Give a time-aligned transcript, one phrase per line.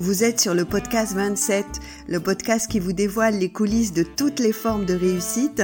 [0.00, 1.66] Vous êtes sur le podcast 27,
[2.08, 5.62] le podcast qui vous dévoile les coulisses de toutes les formes de réussite,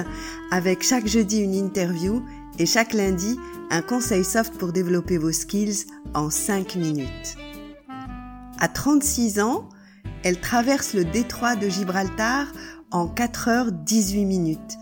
[0.50, 2.22] avec chaque jeudi une interview
[2.58, 3.38] et chaque lundi
[3.70, 7.38] un conseil soft pour développer vos skills en 5 minutes.
[8.60, 9.70] À 36 ans,
[10.22, 12.46] elle traverse le détroit de Gibraltar
[12.90, 14.78] en 4 heures 18 minutes.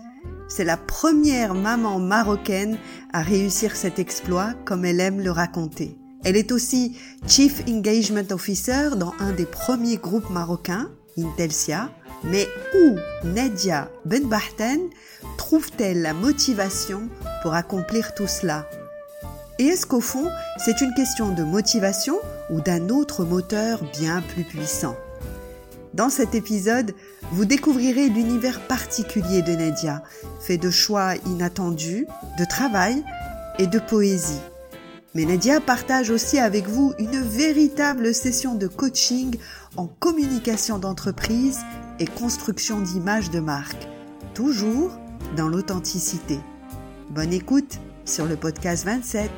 [0.47, 2.77] C'est la première maman marocaine
[3.13, 5.97] à réussir cet exploit comme elle aime le raconter.
[6.23, 11.89] Elle est aussi Chief Engagement Officer dans un des premiers groupes marocains, Intelsia.
[12.23, 12.95] Mais où
[13.27, 14.79] Nadia Benbahten
[15.37, 17.09] trouve-t-elle la motivation
[17.43, 18.67] pour accomplir tout cela?
[19.59, 22.17] Et est-ce qu'au fond, c'est une question de motivation
[22.49, 24.95] ou d'un autre moteur bien plus puissant?
[25.95, 26.93] Dans cet épisode,
[27.31, 30.03] vous découvrirez l'univers particulier de Nadia,
[30.41, 32.05] fait de choix inattendus,
[32.37, 33.01] de travail
[33.59, 34.41] et de poésie.
[35.13, 39.37] Mais Nadia partage aussi avec vous une véritable session de coaching
[39.77, 41.59] en communication d'entreprise
[41.99, 43.87] et construction d'images de marque,
[44.33, 44.91] toujours
[45.37, 46.39] dans l'authenticité.
[47.09, 49.31] Bonne écoute sur le podcast 27.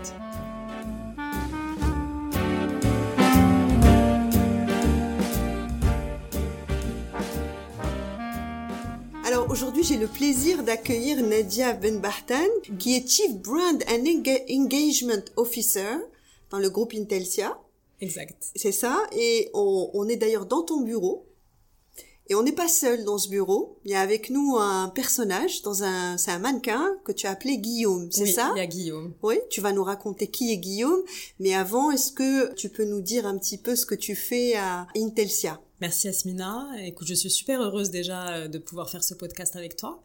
[9.58, 12.45] Aujourd'hui, j'ai le plaisir d'accueillir Nadia Benbahtan,
[12.77, 14.03] qui est Chief Brand and
[14.52, 15.97] Engagement Officer
[16.52, 17.59] dans le groupe Intelsia.
[17.99, 18.52] Exact.
[18.55, 19.02] C'est ça.
[19.14, 21.25] Et on, on est d'ailleurs dans ton bureau.
[22.27, 23.80] Et on n'est pas seul dans ce bureau.
[23.83, 27.31] Il y a avec nous un personnage dans un, c'est un mannequin que tu as
[27.31, 28.52] appelé Guillaume, c'est oui, ça?
[28.55, 29.16] il y a Guillaume.
[29.23, 31.02] Oui, tu vas nous raconter qui est Guillaume.
[31.39, 34.53] Mais avant, est-ce que tu peux nous dire un petit peu ce que tu fais
[34.53, 35.59] à Intelsia?
[35.80, 36.67] Merci Asmina.
[36.83, 40.03] Écoute, je suis super heureuse déjà euh, de pouvoir faire ce podcast avec toi.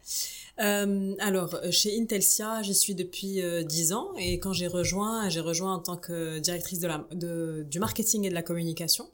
[0.61, 5.41] Euh, alors, chez Intelsia, j'y suis depuis euh, 10 ans et quand j'ai rejoint, j'ai
[5.41, 9.09] rejoint en tant que directrice de la, de, du marketing et de la communication.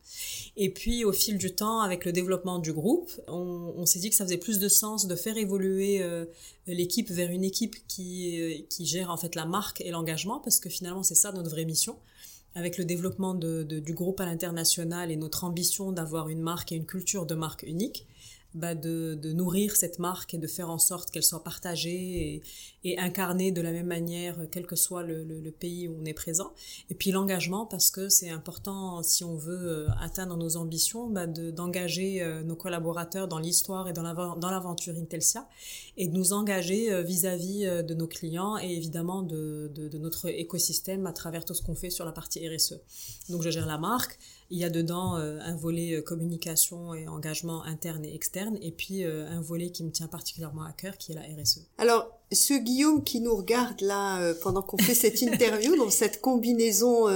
[0.60, 4.16] Et puis, au fil du temps, avec le développement du groupe, on, s'est dit que
[4.16, 6.24] ça faisait plus de sens de faire évoluer euh,
[6.66, 10.58] l'équipe vers une équipe qui, euh, qui gère en fait la marque et l'engagement parce
[10.58, 11.96] que finalement, c'est ça notre vraie mission
[12.54, 16.86] avec le développement du groupe à l'international et notre ambition d'avoir une marque et une
[16.86, 18.06] culture de marque unique,
[18.58, 22.42] bah de, nourrir cette marque et de faire en sorte qu'elle soit partagée
[22.84, 26.52] et, incarnée de la même manière, quel que soit le, pays où on est présent.
[26.90, 32.20] Et puis l'engagement, parce que c'est important, si on veut atteindre nos ambitions, bah d'engager
[32.20, 34.02] de, nos collaborateurs dans l'histoire et dans
[34.50, 35.48] l'aventure Intelsia,
[35.96, 40.28] et de nous engager vis-à-vis -vis de nos clients et évidemment de, de, de notre
[40.28, 42.80] écosystème à travers tout ce qu'on fait sur la partie RSE.
[43.28, 44.18] Donc je gère la marque,
[44.50, 48.72] il y a dedans euh, un volet euh, communication et engagement interne et externe, et
[48.72, 51.66] puis euh, un volet qui me tient particulièrement à cœur, qui est la RSE.
[51.76, 57.06] Alors, ce Guillaume qui nous regarde là pendant qu'on fait cette interview, dans cette combinaison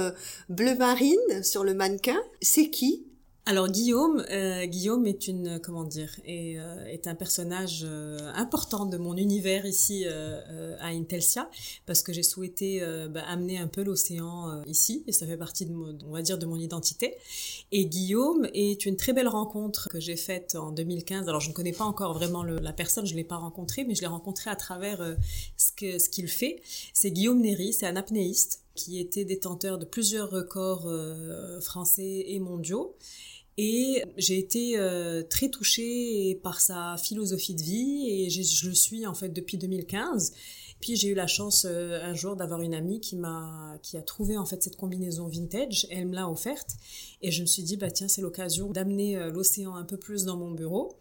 [0.49, 3.05] bleu marine sur le mannequin, c'est qui?
[3.45, 8.85] Alors Guillaume, euh, Guillaume est une comment dire est, euh, est un personnage euh, important
[8.85, 11.49] de mon univers ici euh, à Intelsia
[11.85, 15.73] parce que j'ai souhaité bah, amener un peu l'océan ici et ça fait partie de
[15.73, 17.15] mon, on va dire de mon identité.
[17.73, 21.27] Et Guillaume est une très belle rencontre que j'ai faite en 2015.
[21.27, 23.93] Alors je ne connais pas encore vraiment le, la personne, je l'ai pas rencontré, mais
[23.93, 24.99] je l'ai rencontré à travers
[25.57, 26.61] ce ce qu'il fait.
[26.93, 30.89] C'est Guillaume Néry, c'est un apnéiste qui était détenteur de plusieurs records
[31.61, 32.95] français et mondiaux.
[33.57, 39.05] Et j'ai été euh, très touchée par sa philosophie de vie et je le suis
[39.05, 40.33] en fait depuis 2015.
[40.79, 44.01] Puis j'ai eu la chance euh, un jour d'avoir une amie qui m'a qui a
[44.01, 46.75] trouvé en fait cette combinaison vintage, elle me l'a offerte
[47.21, 50.25] et je me suis dit bah tiens c'est l'occasion d'amener euh, l'océan un peu plus
[50.25, 50.97] dans mon bureau.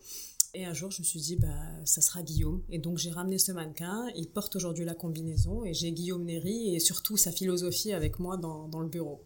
[0.55, 1.49] Et un jour, je me suis dit, bah,
[1.87, 2.63] ça sera Guillaume.
[2.69, 4.07] Et donc, j'ai ramené ce mannequin.
[4.15, 5.65] Il porte aujourd'hui la combinaison.
[5.65, 9.25] Et j'ai Guillaume Néry et surtout sa philosophie avec moi dans, dans le bureau.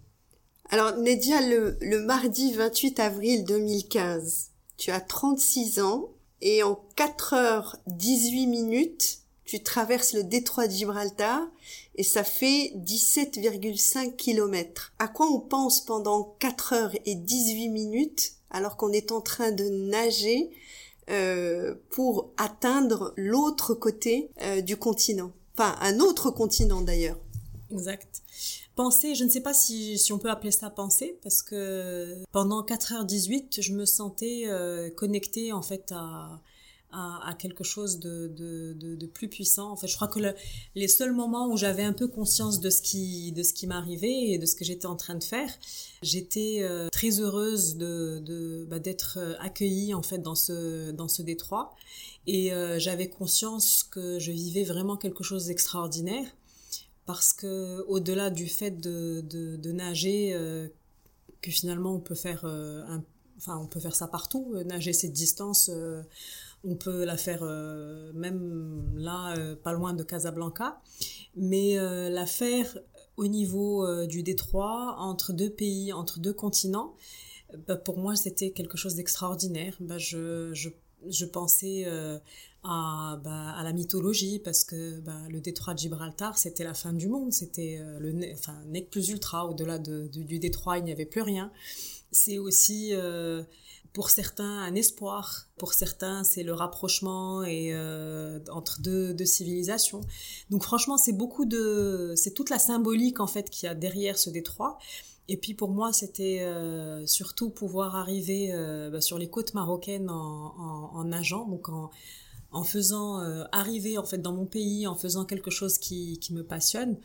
[0.70, 6.08] Alors, Nedia, le, le, mardi 28 avril 2015, tu as 36 ans
[6.42, 11.40] et en 4 heures 18 minutes, tu traverses le détroit de Gibraltar
[11.94, 14.92] et ça fait 17,5 km.
[14.98, 19.52] À quoi on pense pendant 4 heures et 18 minutes alors qu'on est en train
[19.52, 20.50] de nager
[21.10, 25.30] euh, pour atteindre l'autre côté euh, du continent?
[25.56, 27.18] Enfin, un autre continent d'ailleurs.
[27.70, 28.22] Exact
[28.76, 32.62] penser, je ne sais pas si, si on peut appeler ça penser, parce que pendant
[32.62, 36.40] 4h18, je me sentais euh, connectée en fait à,
[36.92, 39.70] à, quelque chose de, de, plus puissant.
[39.70, 40.20] En fait, je crois que
[40.74, 44.38] les seuls moments où j'avais un peu conscience de ce qui, de qui m'arrivait et
[44.38, 45.50] de ce que j'étais en train de faire,
[46.02, 51.22] j'étais euh, très heureuse de, bah, d'être euh, accueillie en fait dans ce, dans ce
[51.22, 51.74] détroit.
[52.28, 56.26] Et j'avais conscience que je vivais vraiment quelque chose d'extraordinaire
[57.06, 60.36] parce que au-delà du fait de, de, nager,
[61.40, 63.02] que finalement on peut faire un
[63.38, 65.70] enfin on peut faire ça partout nager cette distance
[66.66, 70.80] on peut la faire euh, même là, euh, pas loin de Casablanca,
[71.36, 72.78] mais euh, la faire
[73.16, 76.94] au niveau du détroit, entre deux pays, entre deux continents,
[77.66, 79.74] bah, pour moi c'était quelque chose d'extraordinaire.
[79.80, 80.68] Bah, je, je,
[81.08, 81.86] je, pensais
[82.66, 86.92] à, bah, à, la mythologie parce que bah, le détroit de Gibraltar c'était la fin
[86.92, 91.06] du monde, c'était le enfin, nec plus ultra, au-delà de, du détroit il n'y avait
[91.06, 91.50] plus rien.
[92.10, 92.92] C'est aussi
[93.96, 100.02] pour certains un espoir, pour certains c'est le rapprochement euh, entre deux, deux, civilisations.
[100.50, 104.18] Donc franchement c'est beaucoup de, c'est toute la symbolique en fait qu'il y a derrière
[104.18, 104.76] ce détroit.
[105.28, 110.10] Et puis pour moi c'était euh, surtout pouvoir arriver euh, bah, sur les côtes marocaines
[110.10, 111.90] en, en, en nageant, donc en,
[112.52, 113.18] en faisant
[113.52, 116.96] arriver en fait dans mon pays, en faisant quelque chose qui, qui me passionne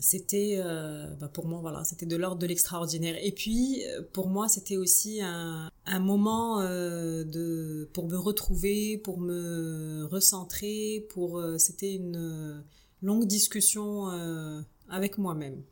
[0.00, 3.16] c'était euh, bah pour moi voilà c'était de l'ordre de l'extraordinaire.
[3.22, 8.98] Et puis euh, pour moi c'était aussi un, un moment euh, de pour me retrouver
[8.98, 12.64] pour me recentrer pour euh, c'était une
[13.02, 14.08] longue discussion
[14.88, 15.62] avec moi-même.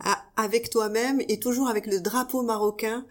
[0.00, 3.06] Ah, avec toi-même et toujours avec le drapeau marocain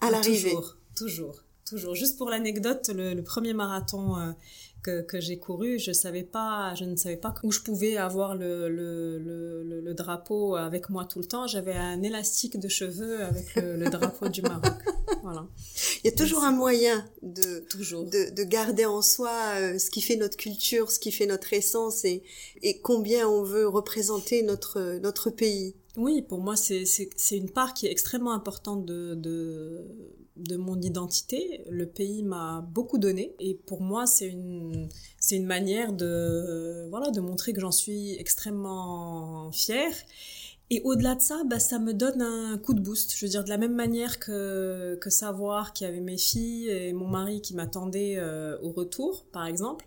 [0.00, 0.50] à l'arrivée.
[0.50, 1.94] toujours toujours toujours.
[1.94, 4.34] Juste pour l'anecdote le, le, premier marathon
[4.82, 8.34] que, que j'ai couru, je savais pas, je ne savais pas où je pouvais avoir
[8.34, 11.46] le, le, le, le drapeau avec moi tout le temps.
[11.46, 14.64] J'avais un élastique de cheveux avec le, drapeau du Maroc.
[15.22, 15.46] Voilà.
[16.02, 18.04] Il y a toujours un moyen de, toujours.
[18.04, 21.52] de, de garder en soi euh, ce qui fait notre culture, ce qui fait notre
[21.52, 22.24] essence et,
[22.62, 25.76] et combien on veut représenter notre, notre pays.
[25.96, 26.86] Oui, pour moi, c'est
[27.30, 29.84] une part qui est extrêmement importante de, de,
[30.36, 31.64] de mon identité.
[31.70, 34.88] Le pays m'a beaucoup donné et pour moi, c'est une,
[35.18, 39.94] c'est une manière de, voilà, de montrer que j'en suis extrêmement fière.
[40.70, 43.14] Et au-delà de ça, bah, ça me donne un coup de boost.
[43.14, 46.70] Je veux dire, de la même manière que, que savoir qu'il y avait mes filles
[46.70, 49.84] et mon mari qui m'attendaient euh, au retour, par exemple,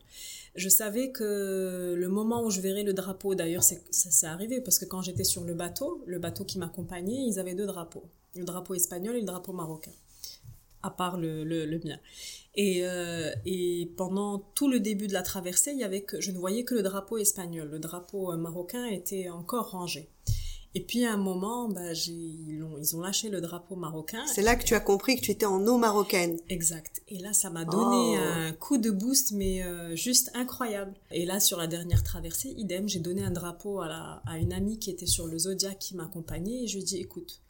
[0.56, 4.78] je savais que le moment où je verrais le drapeau, d'ailleurs, ça s'est arrivé parce
[4.78, 8.04] que quand j'étais sur le bateau, le bateau qui m'accompagnait, ils avaient deux drapeaux,
[8.36, 9.92] le drapeau espagnol et le drapeau marocain,
[10.86, 12.00] à part le, le, mien.
[12.56, 16.32] Et, euh, et, pendant tout le début de la traversée, il y avait que je
[16.32, 17.70] ne voyais que le drapeau espagnol.
[17.70, 20.10] Le drapeau euh, marocain était encore rangé.
[20.76, 24.22] Et puis à un moment, bah, ils, ont, ils ont lâché le drapeau marocain.
[24.28, 26.38] C'est là que tu as compris que tu étais en eau marocaine.
[26.50, 27.02] Exact.
[27.08, 28.22] Et là, ça m'a donné oh.
[28.22, 30.94] un coup de boost, mais euh, juste incroyable.
[31.12, 34.52] Et là, sur la dernière traversée, idem, j'ai donné un drapeau à, la, à une
[34.52, 37.42] amie qui était sur le Zodiac qui m'accompagnait et je lui ai dit, écoute,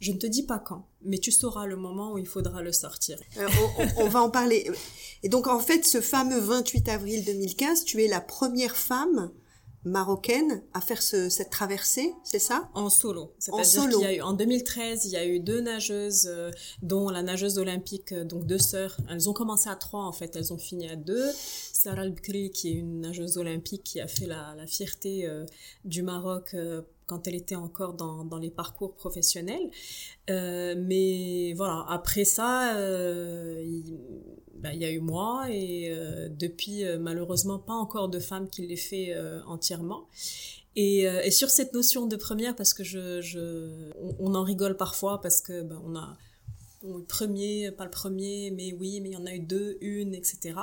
[0.00, 2.72] je ne te dis pas quand, mais tu sauras le moment où il faudra le
[2.72, 3.18] sortir.
[3.38, 3.48] Euh,
[3.96, 4.70] on, on, va en parler.
[5.22, 9.30] Et donc, en fait, ce fameux 28 avril 2015, tu es la première femme
[9.84, 12.70] marocaine à faire ce, cette traversée, c'est ça?
[12.74, 13.34] En solo.
[13.38, 16.50] C'est-à-dire qu'il y a eu en 2013, il y a eu deux nageuses, euh,
[16.82, 18.96] dont la nageuse olympique, euh, donc deux sœurs.
[19.10, 21.30] Elles ont commencé à trois en fait, elles ont fini à deux.
[21.72, 25.44] Sarah al qui est une nageuse olympique qui a fait la, la fierté euh,
[25.84, 26.56] du Maroc
[27.06, 29.70] quand elle était encore dans, dans les parcours professionnels.
[30.28, 32.72] mais voilà, après ça,
[33.60, 33.98] il,
[34.56, 38.48] bah, il y a eu moi et euh, depuis euh, malheureusement pas encore de femme
[38.48, 40.08] qui l'ait fait euh, entièrement.
[40.76, 45.40] Et, sur cette notion de première, parce que je, je on, en rigole parfois parce
[45.40, 46.18] que ben, on a
[46.82, 50.14] le premier, pas le premier, mais oui, mais il y en a eu deux, une,
[50.14, 50.54] etc.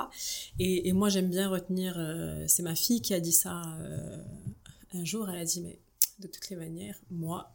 [0.58, 1.98] Et, et moi j'aime bien retenir,
[2.46, 3.62] c'est ma fille qui a dit ça
[4.92, 5.78] un jour, elle a dit mais
[6.18, 7.50] de toutes les manières, moi,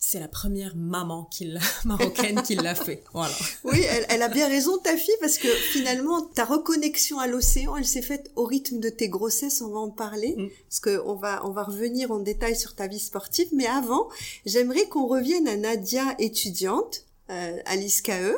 [0.00, 1.52] c'est la première maman qui
[1.84, 3.02] marocaine qui l'a fait.
[3.12, 3.34] Voilà.
[3.64, 7.86] Oui, elle, a bien raison, ta fille, parce que finalement, ta reconnexion à l'océan, elle
[7.86, 9.60] s'est faite au rythme de tes grossesses.
[9.60, 10.48] On va en parler, mm.
[10.68, 13.48] parce que on va on va revenir en détail sur ta vie sportive.
[13.52, 14.08] Mais avant,
[14.46, 18.34] j'aimerais qu'on revienne à Nadia étudiante euh, à l'ISCAE.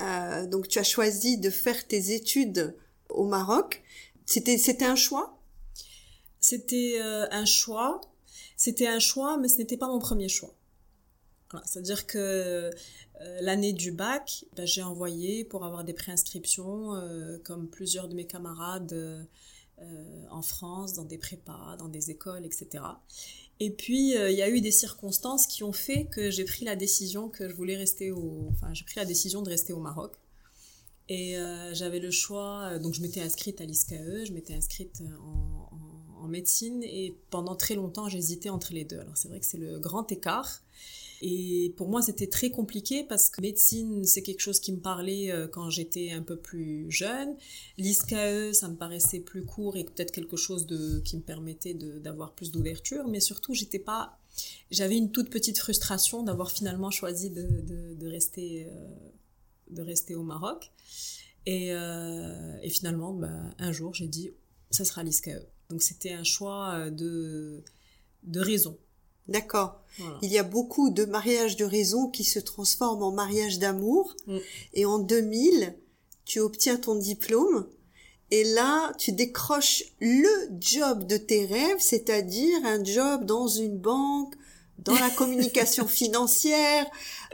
[0.00, 2.74] Euh, donc, tu as choisi de faire tes études
[3.10, 3.82] au Maroc.
[4.24, 5.38] C'était c'était un choix?
[6.40, 8.00] C'était euh, un choix.
[8.56, 10.55] C'était un choix, mais ce n'était pas mon premier choix.
[11.64, 12.70] C'est-à-dire que euh,
[13.40, 18.26] l'année du bac, ben, j'ai envoyé pour avoir des préinscriptions, euh, comme plusieurs de mes
[18.26, 22.84] camarades euh, en France, dans des prépas, dans des écoles, etc.
[23.58, 26.76] Et puis, il y a eu des circonstances qui ont fait que j'ai pris la
[26.76, 28.48] décision que je voulais rester au...
[28.50, 30.14] Enfin, j'ai pris la décision de rester au Maroc.
[31.08, 31.36] Et
[31.72, 35.70] j'avais le choix, donc je m'étais inscrite à l'ISCAE, je m'étais inscrite en,
[36.20, 38.98] en, médecine et pendant très longtemps j'hésitais entre les deux.
[38.98, 40.60] Alors c'est vrai que c'est le grand écart.
[41.22, 45.30] Et pour moi, c'était très compliqué parce que médecine, c'est quelque chose qui me parlait
[45.30, 47.36] euh, quand j'étais un peu plus jeune.
[47.78, 50.66] L'ISCAE, ça me paraissait plus court et peut-être quelque chose
[51.04, 53.08] qui me permettait d'avoir plus d'ouverture.
[53.08, 54.18] Mais surtout, j'étais pas,
[54.70, 57.46] j'avais une toute petite frustration d'avoir finalement choisi de,
[58.38, 58.64] euh,
[59.84, 60.70] rester au Maroc.
[61.46, 64.32] Et, euh, finalement, ben, un jour, j'ai dit,
[64.70, 65.46] ça sera l'ISCAE.
[65.70, 67.64] Donc c'était un choix de,
[68.22, 68.78] de raison.
[69.28, 69.80] D'accord.
[69.98, 70.18] Voilà.
[70.22, 74.14] Il y a beaucoup de mariages de raison qui se transforment en mariages d'amour.
[74.26, 74.38] Mm.
[74.74, 75.74] Et en 2000,
[76.24, 77.66] tu obtiens ton diplôme.
[78.30, 80.28] Et là, tu décroches le
[80.60, 84.34] job de tes rêves, c'est-à-dire un job dans une banque,
[84.78, 86.86] dans la communication financière,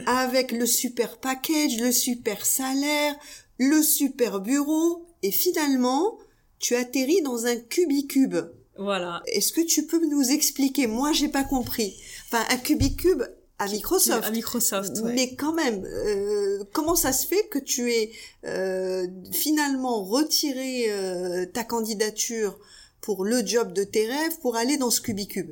[0.06, 3.16] avec le super package, le super salaire,
[3.58, 5.06] le super bureau.
[5.22, 6.18] Et finalement,
[6.58, 8.36] tu atterris dans un cubicube.
[8.78, 9.22] Voilà.
[9.26, 11.94] Est-ce que tu peux nous expliquer Moi, j'ai pas compris.
[12.26, 13.22] Enfin, un Cubicube
[13.58, 14.24] à Microsoft.
[14.24, 15.12] À Microsoft, ouais.
[15.14, 18.10] Mais quand même, euh, comment ça se fait que tu aies
[18.44, 22.58] euh, finalement retiré euh, ta candidature
[23.00, 25.50] pour le job de tes rêves pour aller dans ce Cubicube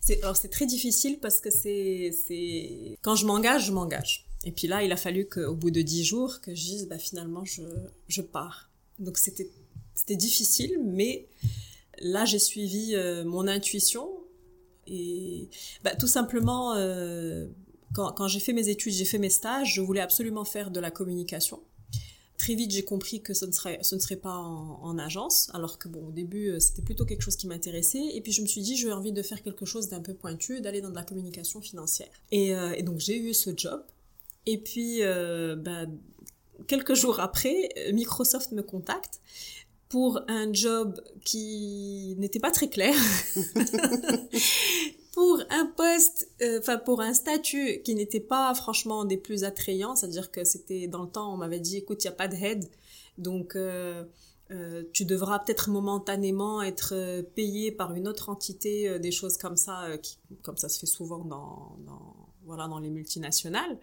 [0.00, 4.26] c'est, Alors c'est très difficile parce que c'est, c'est quand je m'engage, je m'engage.
[4.44, 6.98] Et puis là, il a fallu qu'au bout de dix jours, que je dise, bah,
[6.98, 7.62] finalement, je,
[8.08, 8.68] je pars.
[8.98, 9.48] Donc c'était,
[9.94, 11.26] c'était difficile, mais
[12.00, 14.08] là, j'ai suivi euh, mon intuition
[14.86, 15.48] et
[15.82, 17.46] bah, tout simplement, euh,
[17.94, 20.90] quand, j'ai fait mes études, j'ai fait mes stages, je voulais absolument faire de la
[20.90, 21.62] communication.
[22.36, 26.08] Très vite, j'ai compris que ce ne serait, pas en, en agence, alors que bon,
[26.08, 28.04] au début, euh, c'était plutôt quelque chose qui m'intéressait.
[28.12, 30.60] Et puis je me suis dit, j'ai envie de faire quelque chose d'un peu pointu,
[30.60, 32.10] d'aller dans de la communication financière.
[32.32, 33.82] Et, donc j'ai eu ce job.
[34.46, 35.86] Et puis, bah,
[36.66, 39.20] quelques jours après, Microsoft me contacte
[39.94, 42.96] pour un job qui n'était pas très clair,
[45.12, 49.94] pour un poste, euh, enfin pour un statut qui n'était pas franchement des plus attrayants,
[49.94, 52.34] c'est-à-dire que c'était dans le temps, on m'avait dit, écoute, il n'y a pas de
[52.34, 52.68] head,
[53.18, 54.02] donc euh,
[54.50, 59.96] euh, tu devras peut-être momentanément être payé par une autre entité, des choses comme ça,
[59.98, 63.78] qui, comme ça se fait souvent dans, dans voilà dans les multinationales.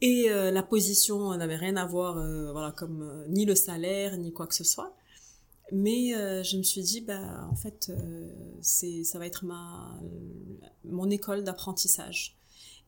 [0.00, 2.14] Et la position n'avait rien à voir
[2.50, 4.92] voilà comme ni le salaire ni quoi que ce soit
[5.72, 8.30] mais euh, je me suis dit, bah, en fait, euh,
[8.60, 10.00] c'est, ça va être ma,
[10.84, 12.36] mon école d'apprentissage.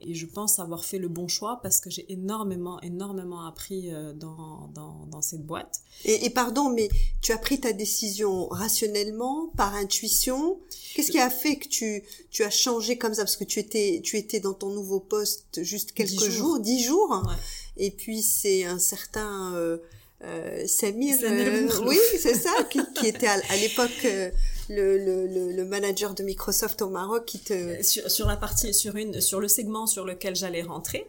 [0.00, 4.12] Et je pense avoir fait le bon choix parce que j'ai énormément, énormément appris euh,
[4.12, 5.80] dans, dans, dans, cette boîte.
[6.04, 6.88] Et, et, pardon, mais
[7.20, 10.60] tu as pris ta décision rationnellement, par intuition?
[10.94, 13.22] Qu'est-ce qui a fait que tu, tu as changé comme ça?
[13.22, 16.80] Parce que tu étais, tu étais dans ton nouveau poste juste quelques dix jours, dix
[16.80, 17.24] jours.
[17.26, 17.34] Ouais.
[17.76, 19.52] Et puis c'est un certain...
[19.56, 19.78] Euh,
[20.24, 24.30] euh, Samir, euh, oui, c'est ça, qui, qui, était à, à l'époque euh,
[24.68, 28.74] le, le, le, manager de Microsoft au Maroc, qui te euh, sur, sur la partie,
[28.74, 31.06] sur une, sur le segment sur lequel j'allais rentrer,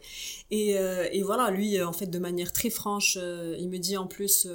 [0.52, 4.06] et, euh, et voilà, lui, en fait, de manière très franche, il me dit en
[4.06, 4.48] plus,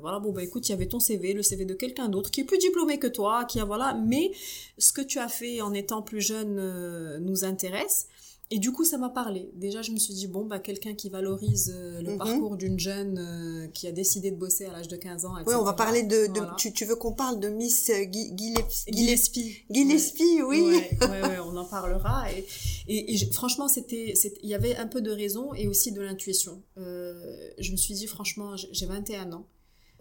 [0.00, 2.42] voilà, bon bah écoute, il y avait ton CV, le CV de quelqu'un d'autre qui
[2.42, 4.30] est plus diplômé que toi, qui a voilà, mais
[4.78, 8.06] ce que tu as fait en étant plus jeune nous intéresse.
[8.50, 9.50] Et du coup, ça m'a parlé.
[9.54, 12.18] Déjà, je me suis dit, bon, bah, quelqu'un qui valorise euh, le mm -hmm.
[12.18, 15.44] parcours d'une jeune euh, qui a décidé de bosser à l'âge de 15 ans, etc.
[15.48, 16.28] Oui, on va parler de...
[16.28, 16.54] de voilà.
[16.56, 20.60] tu, tu, veux qu'on parle de Miss euh, Gillespie Gillespie, Gillespie oui.
[20.62, 22.32] Ouais, ouais, ouais, on en parlera.
[22.32, 22.46] Et,
[22.88, 26.54] et, et franchement, c'était, il y avait un peu de raison et aussi de l'intuition.
[26.78, 29.46] Euh, je me suis dit, franchement, j'ai 21 ans.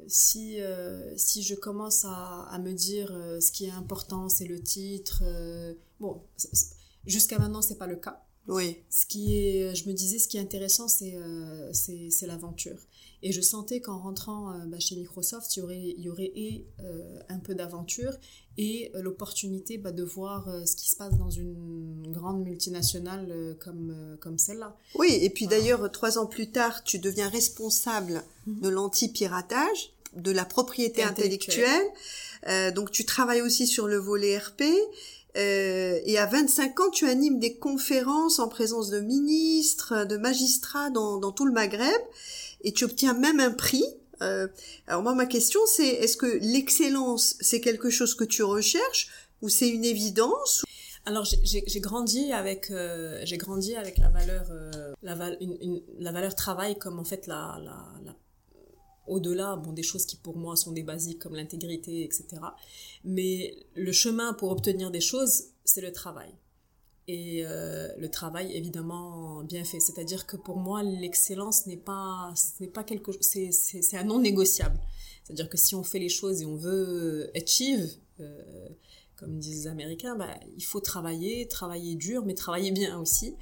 [0.07, 0.45] Si,
[1.17, 3.09] si je commence à, à me dire
[3.45, 5.17] ce qui est important, c'est le titre,
[5.99, 6.21] bon,
[7.05, 8.17] jusqu'à maintenant, c'est pas le cas.
[8.47, 8.77] Oui.
[8.89, 12.77] Ce qui est, je me disais, ce qui est intéressant, c'est euh, c'est l'aventure.
[13.23, 16.31] Et je sentais qu'en rentrant euh, bah, chez Microsoft, il y aurait, il y aurait
[16.35, 18.13] et, euh, un peu d'aventure
[18.57, 23.55] et euh, l'opportunité bah, de voir euh, ce qui se passe dans une grande multinationale
[23.59, 24.77] comme, comme celle-là.
[24.95, 25.59] Oui, et puis voilà.
[25.59, 28.61] d'ailleurs, trois ans plus tard, tu deviens responsable -hmm.
[28.61, 31.65] de l'anti-piratage, de la propriété intellectuelle.
[31.65, 32.73] intellectuelle.
[32.73, 34.61] donc tu travailles aussi sur le volet RP.
[35.37, 40.89] Euh, et à 25 ans, tu animes des conférences en présence de ministres, de magistrats
[40.89, 42.01] dans, dans tout le Maghreb,
[42.61, 43.85] et tu obtiens même un prix.
[44.21, 44.47] Euh,
[44.87, 49.09] alors moi, ma question, c'est est-ce que l'excellence, c'est quelque chose que tu recherches
[49.41, 50.63] ou c'est une évidence
[51.05, 54.43] alors j'ai grandi avec euh, j'ai grandi avec la valeur
[55.01, 55.37] la, val
[55.99, 58.13] la valeur travail comme en fait la, la, la
[59.07, 62.25] au-delà bon, des choses qui pour moi sont des basiques comme l'intégrité, etc.
[63.03, 66.31] Mais le chemin pour obtenir des choses, c'est le travail.
[67.07, 69.79] et euh, le travail évidemment bien fait.
[69.79, 74.19] C'est-à-dire que pour moi, l'excellence n'est pas, n'est pas quelque c'est, c'est, c'est un non
[74.19, 74.79] négociable.
[75.23, 78.69] C'est-à-dire que si on fait les choses et on veut achieve, euh,
[79.17, 83.35] comme disent les Américains, bah, il faut travailler, travailler dur, mais travailler bien aussi.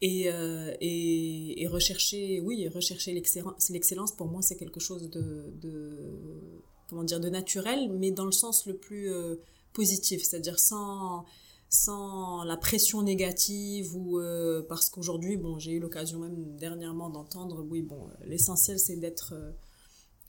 [0.00, 6.60] Et, euh, et, et, rechercher, oui, rechercher l'excellence, pour moi, c'est quelque chose de, de,
[6.88, 9.36] comment dire, de naturel, mais dans le sens le plus euh,
[9.72, 11.24] positif, c'est-à-dire sans,
[11.72, 17.66] sans la pression négative ou euh, parce qu'aujourd'hui, bon, j'ai eu l'occasion même dernièrement d'entendre,
[17.68, 19.52] oui, bon, l'essentiel c'est d'être euh,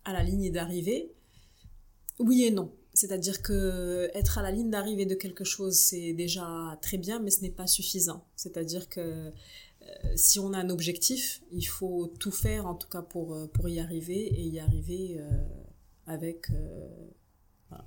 [0.05, 1.11] à la ligne d'arrivée.
[2.19, 2.71] Oui et non.
[2.93, 7.31] C'est-à-dire que être à la ligne d'arrivée de quelque chose, c'est déjà très bien, mais
[7.31, 8.25] ce n'est pas suffisant.
[8.35, 9.31] C'est-à-dire que euh,
[10.15, 13.79] si on a un objectif, il faut tout faire, en tout cas pour, pour y
[13.79, 15.19] arriver, et y arriver
[16.05, 16.47] avec,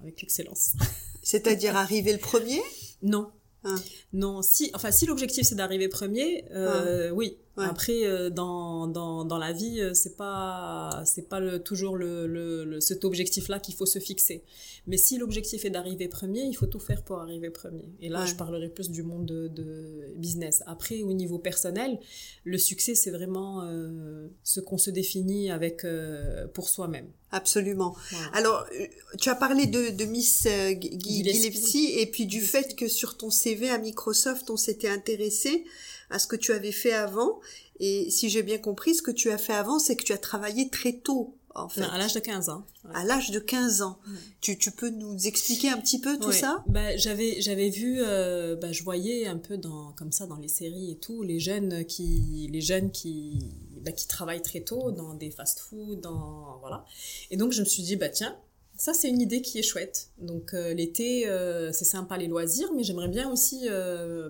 [0.01, 0.73] avec l'excellence.
[1.23, 2.61] C'est-à-dire arriver le premier?
[3.03, 3.31] Non,
[3.67, 3.77] Hein.
[4.13, 7.39] Non, si, enfin, si l'objectif c'est d'arriver premier, euh, oui.
[7.57, 12.27] Après, euh, dans, dans, dans la vie, euh, c'est pas, c'est pas le, toujours le,
[12.27, 14.43] le, cet objectif-là qu'il faut se fixer.
[14.87, 17.89] Mais si l'objectif est d'arriver premier, il faut tout faire pour arriver premier.
[18.01, 20.63] Et là, je parlerai plus du monde de, de, business.
[20.67, 21.99] Après, au niveau personnel,
[22.45, 27.09] le succès, c'est vraiment euh, ce qu'on se définit avec euh, pour soi-même.
[27.33, 27.97] Absolument.
[28.33, 28.87] Alors, euh,
[29.21, 30.47] tu as parlé de, de Miss
[30.81, 35.65] Gillespie et puis du fait que sur ton CV à Microsoft, on s'était intéressé
[36.11, 37.41] à ce que tu avais fait avant.
[37.79, 40.19] Et si j'ai bien compris, ce que tu as fait avant, c'est que tu as
[40.19, 42.65] travaillé très tôt à l'âge de 15 ans.
[42.93, 43.99] À l'âge de 15 ans.
[44.41, 46.65] Tu, tu peux nous expliquer un petit peu tout ça?
[46.67, 50.49] Bah, j'avais j'avais vu euh, bah, je voyais un peu dans comme ça dans les
[50.49, 53.39] séries et tout les jeunes qui les jeunes qui
[53.81, 56.85] bah, qui travaillent très tôt dans des fast-food dans voilà.
[57.31, 58.37] Et donc je me suis dit bah tiens,
[58.77, 60.11] ça c'est une idée qui est chouette.
[60.19, 63.69] Donc euh, l'été euh, c'est sympa les loisirs mais j'aimerais bien aussi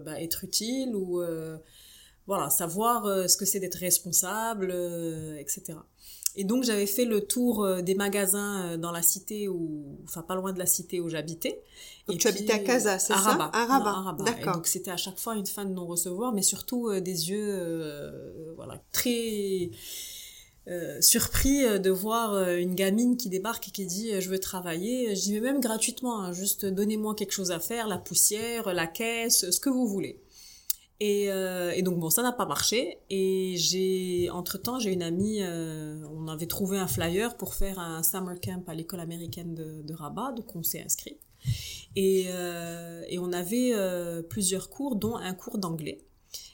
[0.05, 1.23] bah, être utile ou
[2.27, 4.73] voilà, savoir ce que c'est d'être responsable,
[5.39, 5.77] etc.
[6.37, 10.21] Et donc j'avais fait le tour euh, des magasins euh, dans la cité ou enfin
[10.21, 11.63] pas loin de la cité où j'habitais.
[12.13, 13.19] Et tu habitais à Casa, c'est ça?
[13.19, 13.51] Rabat.
[13.55, 14.25] À Rabat.
[14.25, 14.57] D'accord.
[14.57, 18.53] Donc c'était à chaque fois une fin de non recevoir, mais surtout euh, des yeux
[18.55, 19.71] voilà très
[21.01, 25.15] surpris de voir une gamine qui débarque et qui dit je veux travailler.
[25.15, 29.51] J'y vais même gratuitement, hein, juste donnez-moi quelque chose à faire, la poussière, la caisse,
[29.51, 30.21] ce que vous voulez.
[30.99, 32.99] Et, euh, et, donc bon, ça n'a pas marché.
[33.11, 37.79] Et j'ai, entre temps, j'ai une amie, euh, on avait trouvé un flyer pour faire
[37.79, 41.19] un summer camp à l'école américaine de, de, Rabat, donc on s'est inscrit.
[41.97, 46.06] Et, euh, et, on avait euh, plusieurs cours, dont un cours d'anglais.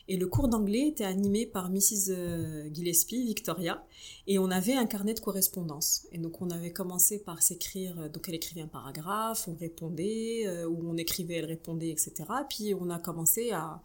[0.09, 3.85] Et le cours d'anglais était animé par Mrs euh, Gillespie, Victoria,
[4.27, 6.07] et on avait un carnet de correspondance.
[6.13, 10.81] Et donc on avait commencé par s'écrire, donc elle écrivait un paragraphe, on répondait, ou
[10.89, 12.13] on écrivait, elle répondait, etc.
[12.49, 13.81] Puis on a commencé à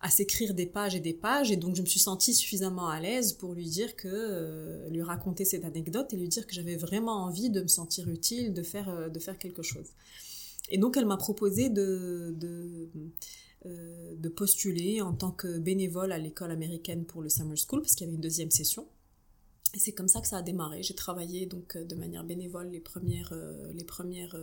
[0.00, 3.00] à s'écrire des pages et des pages et donc je me suis sentie suffisamment à
[3.00, 6.76] l'aise pour lui dire que euh, lui raconter cette anecdote et lui dire que j'avais
[6.76, 9.88] vraiment envie de me sentir utile de faire euh, de faire quelque chose
[10.70, 12.88] et donc elle m'a proposé de de,
[13.68, 17.94] euh, de postuler en tant que bénévole à l'école américaine pour le summer school parce
[17.94, 18.88] qu'il y avait une deuxième session
[19.74, 20.82] et c'est comme ça que ça a démarré.
[20.82, 23.34] J'ai travaillé donc de manière bénévole les premières,
[23.74, 24.34] les premières,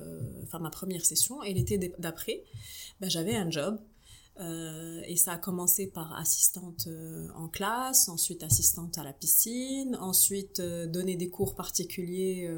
[0.43, 1.41] enfin ma première session.
[1.41, 2.43] Et l'été d'après,
[3.01, 3.79] ben, j'avais un job
[4.39, 9.95] euh, et ça a commencé par assistante euh, en classe, ensuite assistante à la piscine,
[9.95, 12.49] ensuite euh, donner des cours particuliers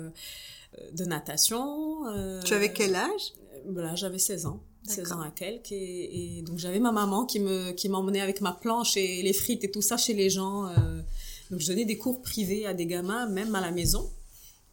[0.92, 2.04] de natation.
[2.44, 3.34] tu avais quel âge?
[3.66, 4.64] Là, j'avais 16 ans.
[4.90, 8.42] 16 ans à quelques et, et donc j'avais ma maman qui me qui m'emmenait avec
[8.42, 10.64] ma planche et les frites et tout ça chez les gens
[11.52, 14.10] donc je donnais des cours privés à des gamins même à la maison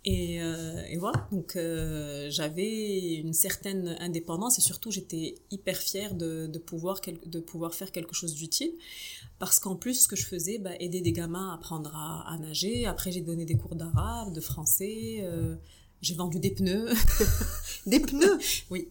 [0.07, 6.14] et, euh, et, voilà, donc euh, j'avais une certaine indépendance et surtout j'étais hyper fière
[6.14, 8.72] de, de, pouvoir, de pouvoir faire quelque chose d'utile.
[9.38, 12.37] Parce qu'en plus, ce que je faisais, bah, aider des gamins à apprendre à, à
[12.37, 12.85] nager.
[12.85, 15.20] Après, j'ai donné des cours d'arabe, de français.
[15.22, 15.57] Euh,
[16.03, 16.90] j'ai vendu des pneus.
[17.87, 18.38] des pneus?
[18.70, 18.88] Oui,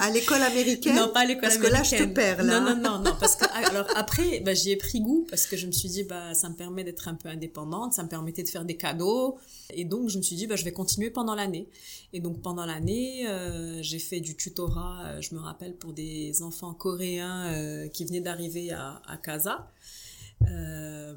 [0.00, 1.70] à l'école américaine Non, pas à l'école américaine.
[1.72, 2.60] Parce que là, je te perds, là.
[2.60, 3.16] Non, non, non, non.
[3.18, 6.04] Parce que, alors après, bah, j'y ai pris goût parce que je me suis dit,
[6.04, 9.38] bah, ça me permet d'être un peu indépendante, ça me permettait de faire des cadeaux.
[9.74, 11.68] Et donc, je me suis dit, bah, je vais continuer pendant l'année.
[12.12, 16.42] Et donc, pendant l'année, euh, j'ai fait du tutorat, euh, je me rappelle, pour des
[16.42, 19.70] enfants coréens euh, qui venaient d'arriver à, à Casa.
[20.42, 21.14] Euh,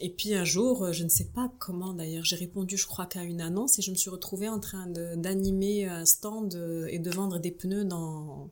[0.00, 3.22] et puis un jour, je ne sais pas comment d'ailleurs, j'ai répondu je crois qu'à
[3.22, 7.38] une annonce et je me suis retrouvée en train d'animer un stand et de vendre
[7.38, 8.50] des pneus dans,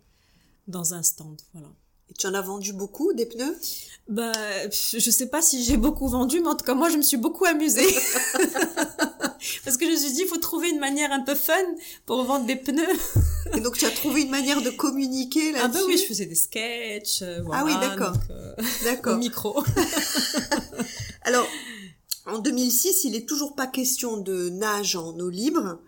[0.68, 1.40] dans un stand.
[1.52, 1.68] Voilà.
[2.10, 3.56] Et tu en as vendu beaucoup des pneus?
[4.08, 4.32] Bah,
[4.70, 7.16] je sais pas si j'ai beaucoup vendu, mais en tout cas moi je me suis
[7.16, 7.86] beaucoup amusée.
[9.64, 11.54] Parce que je me suis dit, il faut trouver une manière un peu fun
[12.06, 12.86] pour vendre des pneus.
[13.54, 16.26] Et donc, tu as trouvé une manière de communiquer là-dessus Ah ben oui, je faisais
[16.26, 17.22] des sketchs.
[17.22, 18.14] Euh, ah oui, d'accord.
[18.30, 19.14] Euh, d'accord.
[19.14, 19.64] Au micro.
[21.22, 21.48] Alors,
[22.26, 25.80] en 2006, il est toujours pas question de nage en eau libre.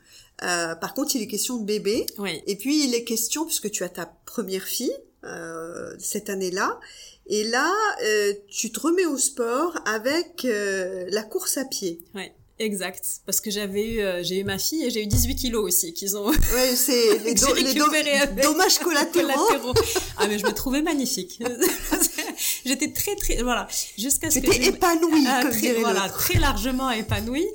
[0.42, 2.06] Euh, par contre, il est question de bébé.
[2.18, 2.42] Oui.
[2.46, 6.80] Et puis, il est question, puisque tu as ta première fille euh, cette année-là,
[7.26, 7.72] et là,
[8.04, 12.00] euh, tu te remets au sport avec euh, la course à pied.
[12.14, 12.34] Ouais.
[12.58, 15.92] Exact, parce que j'avais eu, j'ai eu ma fille et j'ai eu 18 kilos aussi
[15.92, 16.28] qu'ils ont.
[16.28, 19.74] Ouais, c'est les, dommages collatéraux.
[20.18, 21.42] ah mais je me trouvais magnifique.
[22.64, 23.66] J'étais très très voilà
[23.98, 27.46] jusqu'à ce que épanouie ah, comme très, voilà très largement épanouie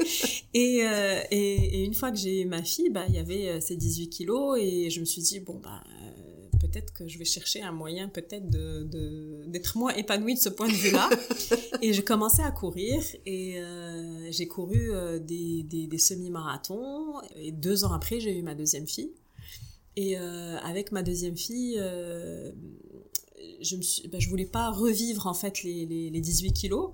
[0.53, 3.49] et, euh, et, et une fois que j'ai eu ma fille bah il y avait
[3.49, 5.83] euh, ces 18 kilos et je me suis dit bon bah
[6.59, 10.67] peut-être que je vais chercher un moyen peut-être de, d'être moins épanouie de ce point
[10.67, 11.09] de vue-là.
[11.81, 17.21] et j'ai commencé à courir et euh, j'ai couru euh, des, des, semi-marathons.
[17.35, 19.11] Et deux ans après, j'ai eu ma deuxième fille.
[19.95, 21.81] Et euh, avec ma deuxième fille,
[23.61, 26.91] je ne suis, ben, je voulais pas revivre en fait les, les, les 18 kilos.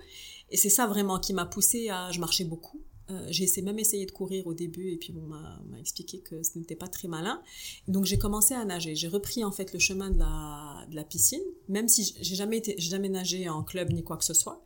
[0.50, 2.12] Et c'est ça vraiment qui m'a poussée à...
[2.12, 2.82] Je marchais beaucoup.
[3.10, 6.58] Euh, j'ai même essayé de courir au début et puis on m'a expliqué que ce
[6.58, 7.42] n'était pas très malin.
[7.88, 8.96] Donc j'ai commencé à nager.
[8.96, 13.50] J'ai repris en fait le chemin de la, piscine, même si j'ai jamais jamais nagé
[13.50, 14.64] en club ni quoi que ce soit.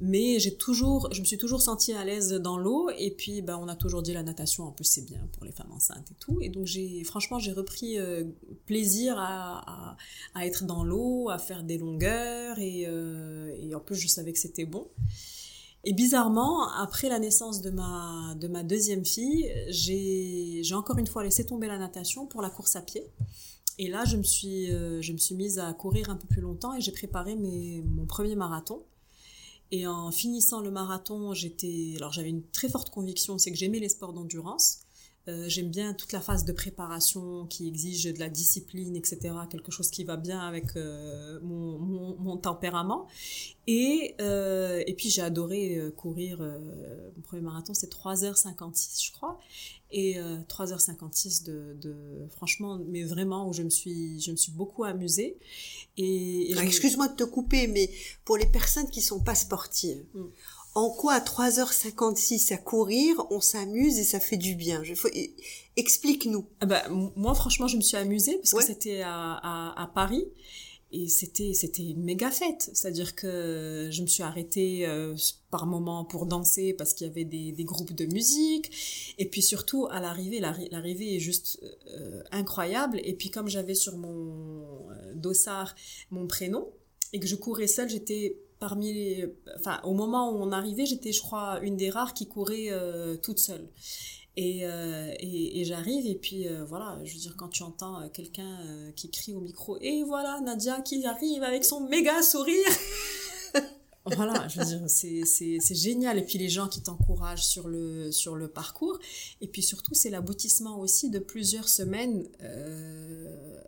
[0.00, 3.56] Mais j'ai toujours, je me suis toujours sentie à l'aise dans l'eau et puis ben,
[3.56, 6.14] on a toujours dit la natation en plus c'est bien pour les femmes enceintes et
[6.18, 6.38] tout.
[6.40, 6.68] Et donc
[7.04, 8.24] franchement j'ai repris euh,
[8.66, 9.96] plaisir à,
[10.40, 14.38] être dans l'eau, à faire des longueurs et, euh, et en plus je savais que
[14.38, 14.88] c'était bon.
[15.84, 21.24] Et bizarrement, après la naissance de ma, de ma deuxième fille, j'ai, encore une fois
[21.24, 23.10] laissé tomber la natation pour la course à pied.
[23.78, 26.40] Et là, je me suis, euh, je me suis mise à courir un peu plus
[26.40, 28.84] longtemps et j'ai préparé mes, mon premier marathon.
[29.72, 33.80] Et en finissant le marathon, j'étais, alors j'avais une très forte conviction, c'est que j'aimais
[33.80, 34.81] les sports d'endurance.
[35.28, 39.20] Euh, j'aime bien toute la phase de préparation qui exige de la discipline, etc.
[39.48, 43.06] Quelque chose qui va bien avec euh, mon, mon, mon, tempérament.
[43.68, 46.38] Et, euh, et puis j'ai adoré courir.
[46.40, 49.38] Mon premier marathon, c'est 3h56, je crois.
[49.92, 50.16] Et
[50.48, 55.36] 3h56 de, de, franchement, mais vraiment où je me suis, je me suis beaucoup amusée.
[55.98, 57.90] Et, ah, excuse-moi de te couper, mais
[58.24, 60.02] pour les personnes qui sont pas sportives.
[60.14, 60.22] Mm
[60.74, 64.82] en quoi à 3h56 à courir, on s'amuse et ça fait du bien?
[64.82, 64.94] Je,
[65.76, 66.46] Explique-nous.
[66.60, 70.26] Ah bah, moi, franchement, je me suis amusée parce que c'était à, à, à, Paris
[70.90, 72.70] et c'était c'était une méga fête.
[72.74, 75.14] C'est-à-dire que je me suis arrêtée euh,
[75.50, 79.14] par moments pour danser parce qu'il y avait des, des, groupes de musique.
[79.18, 83.00] Et puis surtout, à l'arrivée, l'arrivée est juste euh, incroyable.
[83.04, 85.74] Et puis comme j'avais sur mon euh, dossard
[86.10, 86.68] mon prénom
[87.14, 91.10] et que je courais seule, j'étais parmi les, enfin, au moment où on arrivait, j'étais,
[91.10, 93.68] je crois, une des rares qui courait euh, toute seule.
[94.36, 98.08] Et, euh, et, et j'arrive et puis euh, voilà, je veux dire quand tu entends
[98.10, 98.56] quelqu'un
[98.96, 102.66] qui crie au micro et voilà Nadia qui arrive avec son méga sourire.
[104.06, 108.34] voilà, je veux dire c'est génial et puis les gens qui t'encouragent sur le sur
[108.36, 108.98] le parcours
[109.42, 112.26] et puis surtout c'est l'aboutissement aussi de plusieurs semaines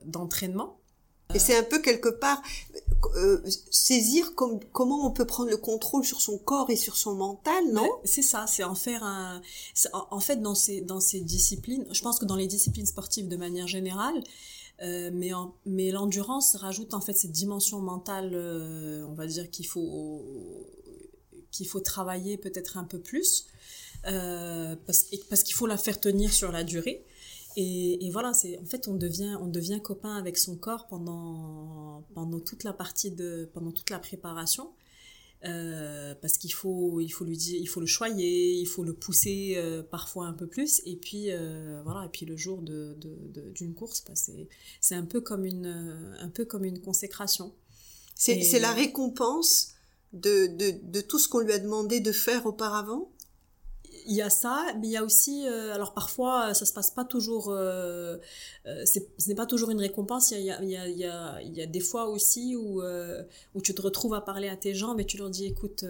[0.07, 0.79] d'entraînement
[1.33, 2.43] et c'est un peu quelque part
[3.17, 7.15] euh, saisir comme, comment on peut prendre le contrôle sur son corps et sur son
[7.15, 7.89] mental, non?
[8.05, 9.41] C'est ça, c'est en faire un.
[9.93, 13.37] En, fait, dans ces dans ces disciplines, je pense que dans les disciplines sportives de
[13.37, 14.23] manière générale,
[14.83, 19.51] euh, mais en, mais l'endurance rajoute en fait cette dimension mentale, euh, on va dire
[19.51, 20.25] qu'il faut
[21.51, 23.47] qu'il faut travailler peut-être un peu plus
[24.07, 27.05] euh, parce parce qu'il faut la faire tenir sur la durée.
[27.57, 32.05] Et, et, voilà, c'est en fait on devient on devient copain avec son corps pendant
[32.15, 34.71] pendant toute la partie de pendant toute la préparation.
[35.45, 38.95] Euh, parce qu'il faut il faut lui dire il faut le choyer, il faut le
[38.95, 40.81] pousser euh, parfois un peu plus.
[40.87, 42.97] Et puis euh, voilà et puis le jour de
[43.55, 44.49] d'une course bah, c'est
[44.81, 47.53] c'est un peu comme une un peu comme une consécration.
[48.15, 49.75] C'est c'est la récompense
[50.15, 53.11] de, de, de tout ce qu'on lui a demandé de faire auparavant?
[54.07, 56.91] Il y a ça, mais il y a aussi, euh, alors parfois ça se passe
[56.91, 58.17] pas toujours, euh,
[58.67, 60.31] euh ce n'est pas toujours une récompense.
[60.31, 62.57] Il y a, il y a, il y a, il y a des fois aussi
[62.57, 63.23] où euh,
[63.55, 65.85] où tu te retrouves à parler à tes gens, mais tu leur dis, écoute,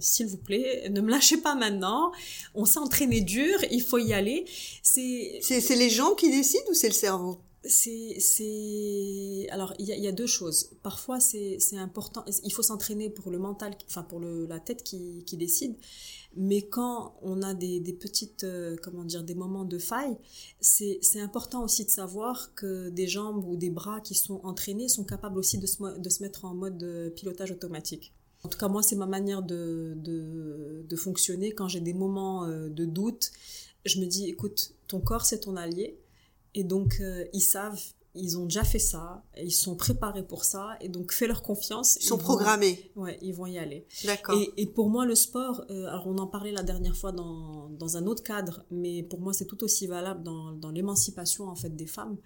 [0.00, 2.12] s'il vous plaît, ne me lâchez pas maintenant.
[2.54, 4.44] On s'est entraîné dur, il faut y aller.
[4.82, 7.38] C'est c'est les gens qui décident ou c'est le cerveau?
[7.66, 12.52] C'est c'est alors il y a, y a, deux choses parfois c'est c'est important il
[12.52, 15.74] faut s'entraîner pour le mental enfin pour le la tête qui qui décide
[16.36, 20.16] mais quand on a des, petites, euh, comment dire, des moments de faille,
[20.60, 25.04] c'est important aussi de savoir que des jambes ou des bras qui sont entraînés sont
[25.04, 28.12] capables aussi de se, de se mettre en mode pilotage automatique.
[28.44, 31.52] En tout cas, moi, c'est ma manière de, de, fonctionner.
[31.52, 33.32] Quand j'ai des moments euh, de doute,
[33.84, 35.98] je me dis, écoute, ton corps, c'est ton allié.
[36.54, 37.82] Et donc, euh, ils savent,
[38.14, 41.96] ils ont déjà fait ça, ils sont préparés pour ça, et donc fais leur confiance.
[42.00, 42.92] Ils sont programmés.
[42.96, 43.86] ouais, ils vont y aller.
[44.04, 44.38] D'accord.
[44.38, 47.68] Et, et, pour moi, le sport, euh, alors on en parlait la dernière fois dans,
[47.70, 51.56] dans un autre cadre, mais pour moi, c'est tout aussi valable dans, dans l'émancipation en
[51.56, 52.16] fait des femmes.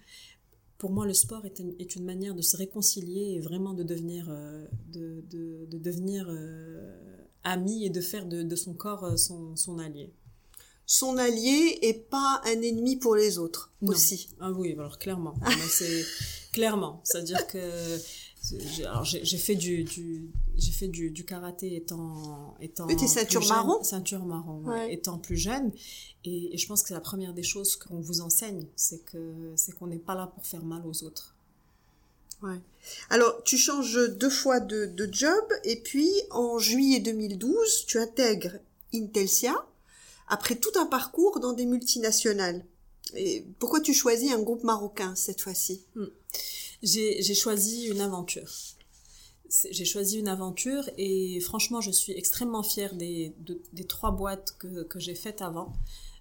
[0.77, 3.83] Pour moi, le sport est une, est une manière de se réconcilier et vraiment de
[3.83, 9.03] devenir, euh, de, de, de, devenir euh, ami et de faire de, de son corps
[9.03, 10.13] euh, son, son allié
[10.89, 13.91] son allié et pas un ennemi pour les autres non.
[13.91, 14.27] aussi.
[14.39, 15.35] Ah oui, alors clairement.
[15.69, 16.03] c'est
[16.51, 17.99] clairement, c'est-à-dire que
[18.83, 23.83] alors j'ai fait du, du j'ai fait du, du, karaté étant étant Mais ceinture marron
[23.83, 24.93] ceinture marron ouais.
[24.93, 25.71] étant plus jeune
[26.23, 29.51] et, et, je pense que c'est la première des choses qu'on vous enseigne c'est que
[29.57, 31.35] c'est qu'on n'est pas là pour faire mal aux autres
[32.41, 32.61] ouais
[33.09, 38.57] alors tu changes deux fois de, de job et puis en juillet 2012 tu intègres
[38.93, 39.53] Intelsia
[40.29, 42.65] après tout un parcours dans des multinationales.
[43.15, 45.83] Et pourquoi tu choisis un groupe marocain cette fois-ci?
[45.95, 46.05] Hmm.
[46.83, 48.49] J'ai choisi une aventure.
[49.71, 54.55] J'ai choisi une aventure et franchement, je suis extrêmement fière des, de, des trois boîtes
[54.59, 55.73] que, j'ai faites avant.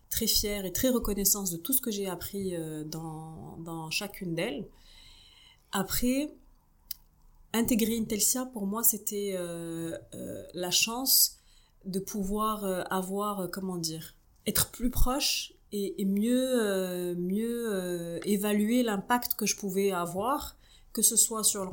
[0.08, 4.34] Très fière et très reconnaissance de tout ce que j'ai appris euh, dans, dans chacune
[4.34, 4.66] d'elles.
[5.72, 6.32] Après,
[7.52, 11.37] intégrer Intelsia, pour moi, c'était euh, euh, la chance
[11.88, 14.14] de pouvoir euh, avoir, euh, comment dire,
[14.46, 20.56] être plus proche et, mieux, euh, mieux évaluer l'impact que je pouvais avoir,
[20.94, 21.70] que ce soit sur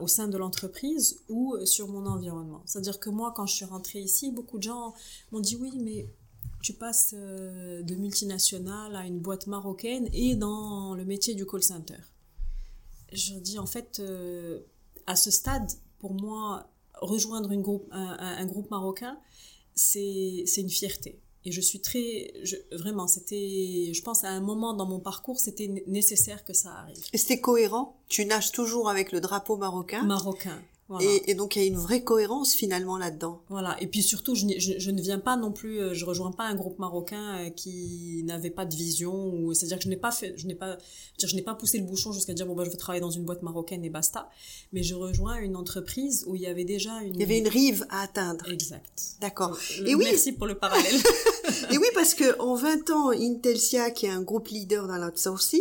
[0.00, 2.62] au sein de l'entreprise ou sur mon environnement.
[2.66, 4.94] C'est-à-dire que moi, quand je suis rentrée ici, beaucoup de gens
[5.30, 6.08] m'ont dit oui, mais
[6.60, 12.02] tu passes de multinationale à une boîte marocaine et dans le métier du call center.
[13.12, 14.02] Je dis en fait,
[15.06, 16.68] à ce stade, pour moi,
[17.00, 19.18] rejoindre une groupe, un, un, groupe marocain,
[19.74, 21.20] c'est une fierté.
[21.44, 25.38] Et je suis très, je, vraiment, c'était, je pense à un moment dans mon parcours,
[25.38, 27.02] c'était nécessaire que ça arrive.
[27.12, 27.96] Et c'était cohérent?
[28.08, 30.02] Tu nages toujours avec le drapeau marocain?
[30.02, 30.60] Marocain.
[30.90, 31.08] Voilà.
[31.08, 33.42] Et, et, donc il y a une vraie cohérence finalement là-dedans.
[33.48, 33.80] Voilà.
[33.80, 36.42] Et puis surtout, je, je, je, ne viens pas non plus, euh, je rejoins pas
[36.42, 40.10] un groupe marocain euh, qui n'avait pas de vision ou c'est-à-dire que je n'ai pas
[40.10, 40.78] fait, je n'ai pas,
[41.22, 43.24] je n'ai pas poussé le bouchon jusqu'à dire bon bah je veux travailler dans une
[43.24, 44.30] boîte marocaine et basta.
[44.72, 47.14] Mais je rejoins une entreprise où il y avait déjà une.
[47.14, 48.50] Il y avait une rive à atteindre.
[48.50, 49.14] Exact.
[49.20, 49.56] D'accord.
[49.86, 50.06] Et oui.
[50.06, 50.96] Merci pour le parallèle.
[51.70, 55.60] et oui parce que en 20 ans, Intelsia qui est un groupe leader dans l'outsourcing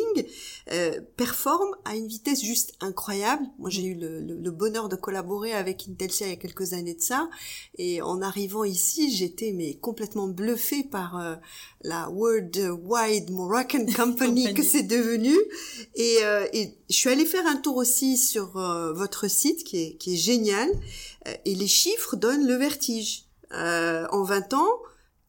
[0.72, 3.44] euh, performe à une vitesse juste incroyable.
[3.58, 6.74] Moi j'ai eu le, le, le bonheur de collaborer avec Intelsia il y a quelques
[6.74, 7.30] années de ça.
[7.78, 11.36] Et en arrivant ici, j'étais mais complètement bluffée par euh,
[11.82, 15.36] la Worldwide Moroccan Company que c'est devenu.
[15.96, 19.78] Et, euh, et, je suis allée faire un tour aussi sur euh, votre site qui
[19.78, 20.70] est, qui est génial.
[21.46, 23.26] et les chiffres donnent le vertige.
[23.52, 24.70] en 20 ans,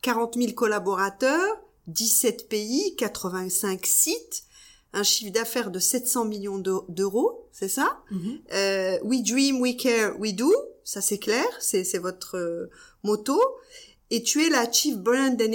[0.02, 4.44] 40 000 collaborateurs, 17 pays, 85 sites
[4.92, 6.58] un chiffre d'affaires de 700 millions
[6.88, 8.02] d'euros, c'est ça?
[8.10, 8.40] Mm -hmm.
[8.52, 10.52] euh, We dream, we care, we do,
[10.84, 12.70] ça c'est clair, c'est votre euh,
[13.04, 13.38] motto.
[14.12, 15.52] Et tu es la Chief Brand and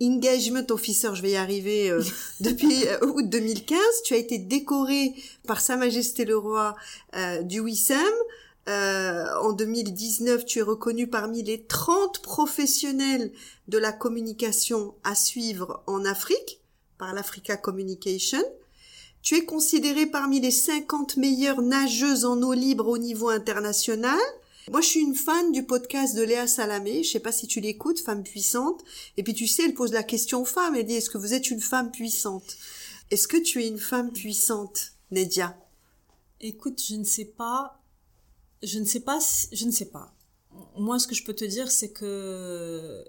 [0.00, 2.02] Engagement Officer, je vais y arriver, euh,
[2.40, 3.78] depuis euh, août 2015.
[4.04, 5.14] Tu as été décoré
[5.46, 6.74] par Sa Majesté le Roi
[7.14, 8.14] euh, du WISAM.
[8.68, 13.32] En 2019, tu es reconnu parmi les 30 professionnels
[13.66, 16.60] de la communication à suivre en Afrique
[16.98, 18.42] par l'Africa Communication.
[19.22, 24.18] Tu es considérée parmi les 50 meilleures nageuses en eau libre au niveau international.
[24.70, 27.02] Moi, je suis une fan du podcast de Léa Salamé.
[27.02, 28.84] Je sais pas si tu l'écoutes, Femme puissante.
[29.16, 30.76] Et puis, tu sais, elle pose la question aux femmes.
[30.76, 32.56] Elle dit, est-ce que vous êtes une femme puissante?
[33.10, 35.58] Est-ce que tu es une femme puissante, Nedia?
[36.40, 37.77] Écoute, je ne sais pas.
[38.62, 39.18] Je ne sais pas.
[39.52, 40.14] Je ne sais pas.
[40.76, 43.04] Moi, ce que je peux te dire, c'est que,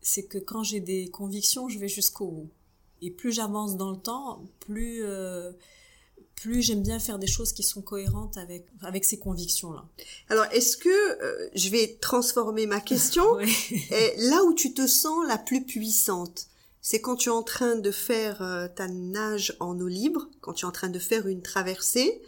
[0.00, 2.50] c'est que quand j'ai des convictions, je vais jusqu'au bout.
[3.02, 5.52] Et plus j'avance dans le temps, plus euh,
[6.36, 9.84] plus j'aime bien faire des choses qui sont cohérentes avec avec ces convictions là.
[10.28, 15.26] Alors est-ce que euh, je vais transformer ma question et là où tu te sens
[15.28, 16.48] la plus puissante,
[16.80, 20.52] c'est quand tu es en train de faire euh, ta nage en eau libre, quand
[20.54, 22.22] tu es en train de faire une traversée,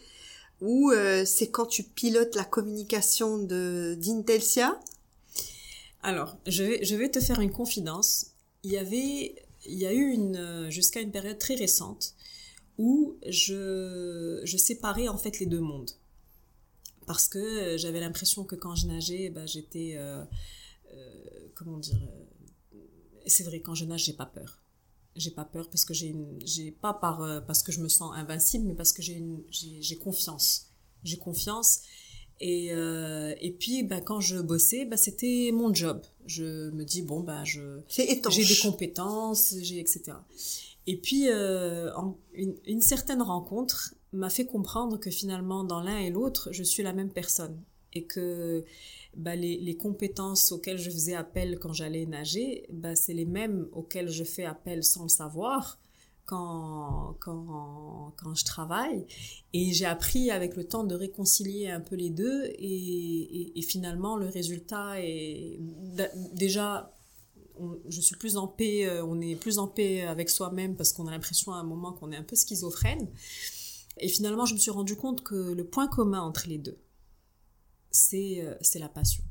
[0.60, 4.78] ou euh, c'est quand tu pilotes la communication de d'Intelsia.
[6.02, 8.32] Alors je vais je vais te faire une confidence.
[8.62, 9.34] Il y avait
[9.66, 12.14] il y a eu une jusqu'à une période très récente
[12.78, 15.90] où je, je séparais en fait les deux mondes.
[17.06, 20.24] Parce que j'avais l'impression que quand je nageais ben, j'étais euh,
[20.92, 22.78] euh, comment dire euh,
[23.26, 24.60] c'est vrai quand je nage j'ai pas peur
[25.16, 28.66] j'ai pas peur parce que j'ai j'ai pas par parce que je me sens invincible
[28.66, 30.72] mais parce que j'ai j'ai confiance
[31.04, 31.82] j'ai confiance
[32.40, 36.02] Et, euh, et puis, bah, quand je bossais, bah, c'était mon job.
[36.26, 40.12] Je me dis, bon, bah, je, j'ai des compétences, j'ai, etc.
[40.86, 41.90] Et puis, euh,
[42.34, 46.82] une, une, certaine rencontre m'a fait comprendre que finalement, dans l'un et l'autre, je suis
[46.82, 47.60] la même personne.
[47.96, 48.64] Et que
[49.16, 54.10] bah, les, compétences auxquelles je faisais appel quand j'allais nager, bah, c'est les mêmes auxquelles
[54.10, 55.78] je fais appel sans le savoir
[56.26, 59.06] quand, quand, quand je travaille.
[59.54, 62.44] Et j'ai appris avec le temps de réconcilier un peu les deux.
[62.58, 65.58] Et, finalement, le résultat est
[66.34, 66.92] déjà,
[67.88, 71.06] je suis plus en paix, euh, on est plus en paix avec soi-même parce qu'on
[71.06, 73.08] a l'impression à un moment qu'on est un peu schizophrène.
[73.98, 76.76] Et finalement, je me suis rendu compte que le point commun entre les deux,
[77.90, 79.24] c'est euh, c'est la passion.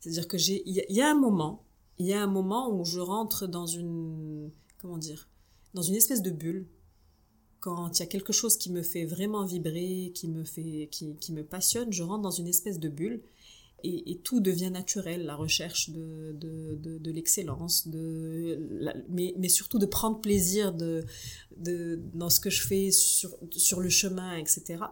[0.00, 1.64] C'est-à-dire que j'ai il y, a un moment,
[1.98, 5.28] il y a un moment où je rentre dans une comment dire
[5.74, 6.68] dans une espèce de bulle.
[7.60, 11.14] Quand il y a quelque chose qui me fait vraiment vibrer, qui me, fait, qui,
[11.14, 13.22] qui me passionne, je rentre dans une espèce de bulle
[13.84, 18.58] et, tout devient naturel, la recherche de, de, de, de l'excellence, de,
[19.08, 21.04] mais, mais surtout de prendre plaisir de,
[21.56, 24.84] de, dans ce que je fais sur, sur le chemin, etc.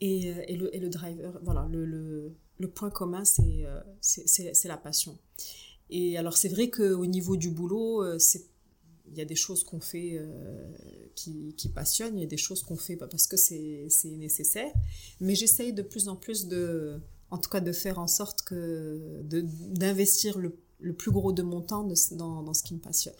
[0.00, 3.64] Et, et, le, et le driver, voilà, le, le, le point commun, c'est,
[4.00, 5.18] c'est, la passion.
[5.88, 8.46] Et alors, c'est vrai qu'au niveau du boulot, c'est
[9.10, 10.72] il y a des choses qu'on fait euh,
[11.14, 14.72] qui, qui, passionnent, il y a des choses qu'on fait parce que c'est nécessaire.
[15.20, 19.22] Mais j'essaye de plus en plus de, en tout cas, de faire en sorte que
[19.22, 23.14] d'investir le, le, plus gros de mon temps dans, dans, ce qui me passionne.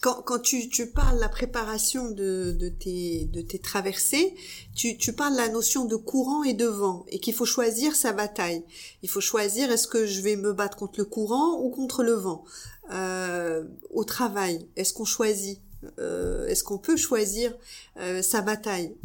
[0.00, 4.34] Quand, quand tu, tu parles la préparation de, de, tes, de tes traversées,
[4.74, 8.12] tu, tu parles la notion de courant et de vent et qu'il faut choisir sa
[8.12, 8.64] bataille.
[9.02, 12.12] Il faut choisir est-ce que je vais me battre contre le courant ou contre le
[12.12, 12.44] vent?
[12.92, 15.60] Euh, au travail Est-ce qu'on choisit
[15.98, 17.54] euh, Est-ce qu'on peut choisir
[17.98, 18.96] euh, sa bataille?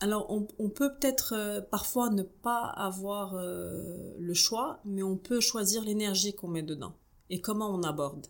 [0.00, 6.34] Alors, on, peut peut-être parfois ne pas avoir le choix, mais on peut choisir l'énergie
[6.34, 6.94] qu'on met dedans
[7.30, 8.28] et comment on aborde.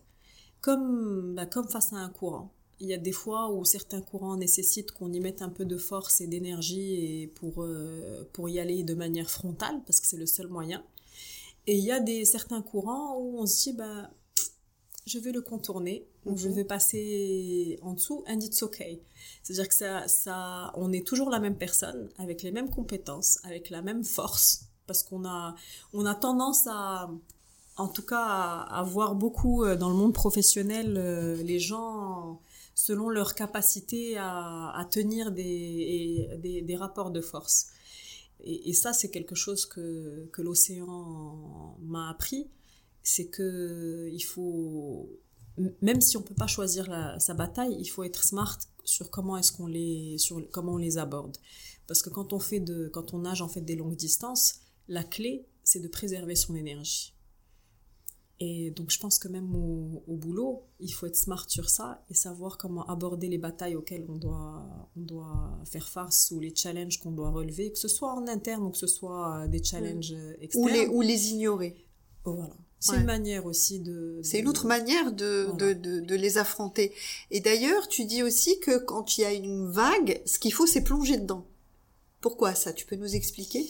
[0.61, 2.51] Comme, bah, comme face à un courant.
[2.79, 5.77] Il y a des fois où certains courants nécessitent qu'on y mette un peu de
[5.77, 7.67] force et d'énergie pour,
[8.33, 10.83] pour y aller de manière frontale, parce que c'est le seul moyen.
[11.67, 14.09] Et il y a des certains courants où on se dit, bah,
[15.09, 16.55] je vais le contourner, ou je mhm.
[16.55, 19.01] vais passer en dessous, and it's okay.
[19.43, 23.69] C'est-à-dire que ça, ça, on est toujours la même personne, avec les mêmes compétences, avec
[23.69, 25.55] la même force, parce qu'on a,
[25.93, 27.09] on a tendance à,
[27.77, 32.39] en tout cas, à, voir beaucoup euh, dans le monde professionnel, euh, les gens,
[32.75, 37.67] selon leur capacité à, à tenir des, des, des, rapports de force.
[38.43, 42.47] Et, et ça, c'est quelque chose que, que l'océan m'a appris
[43.09, 45.09] c'est que il faut
[45.81, 46.85] même si on peut pas choisir
[47.19, 50.97] sa bataille, il faut être smart sur comment est-ce qu'on les sur comment on les
[50.97, 51.37] aborde.
[51.87, 55.03] Parce que quand on fait de quand on nage en fait des longues distances, la
[55.03, 57.13] clé c'est de préserver son énergie.
[58.41, 62.13] Et donc je pense que même au, boulot, il faut être smart sur ça et
[62.13, 66.99] savoir comment aborder les batailles auxquelles on doit, on doit faire face ou les challenges
[66.99, 70.63] qu'on doit relever, que ce soit en interne ou que ce soit des challenges externes.
[70.63, 71.85] Ou les, ou les ignorer.
[72.23, 72.55] Voilà.
[72.79, 74.19] C'est une manière aussi de...
[74.23, 76.93] C'est une autre manière de, de, de, de, les affronter.
[77.29, 80.65] Et d'ailleurs, tu dis aussi que quand il y a une vague, ce qu'il faut,
[80.65, 81.45] c'est plonger dedans.
[82.21, 82.71] Pourquoi ça?
[82.71, 83.67] Tu peux nous expliquer?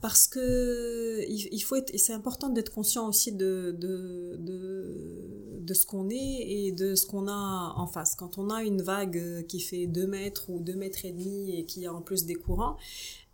[0.00, 5.74] Parce que il faut être, et c'est important d'être conscient aussi de, de, de, de
[5.74, 8.14] ce qu'on est et de ce qu'on a en face.
[8.14, 11.64] Quand on a une vague qui fait 2 mètres ou 2 mètres et demi et
[11.64, 12.76] qui a en plus des courants,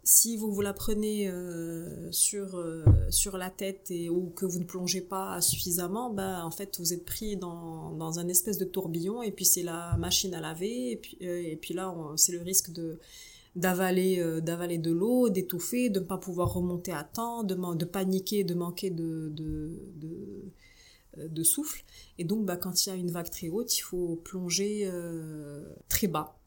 [0.05, 4.59] si vous vous la prenez euh, sur euh, sur la tête et ou que vous
[4.59, 8.65] ne plongez pas suffisamment, ben en fait vous êtes pris dans dans un espèce de
[8.65, 12.33] tourbillon et puis c'est la machine à laver et puis euh, et puis là c'est
[12.33, 12.99] le risque de
[13.55, 18.45] d'avaler d'avaler de l'eau, d'étouffer, de ne pas pouvoir remonter à temps, de de paniquer,
[18.45, 21.85] de manquer de de, de, de souffle.
[22.19, 24.91] Et donc bah, quand il y a une vague très haute, il faut plonger
[25.89, 26.42] très bas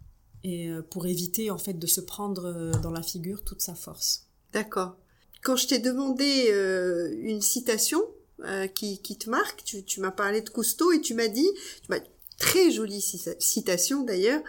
[0.45, 3.73] et euh, pour éviter en fait de se prendre euh, dans la figure toute sa
[3.73, 4.27] force.
[4.53, 4.95] D'accord.
[5.43, 8.01] Quand je t'ai demandé euh, une citation
[8.73, 11.49] qui, qui te marque, tu, m'as parlé de Cousteau et tu m'as dit,
[12.38, 13.01] très jolie
[13.39, 14.41] citation d'ailleurs,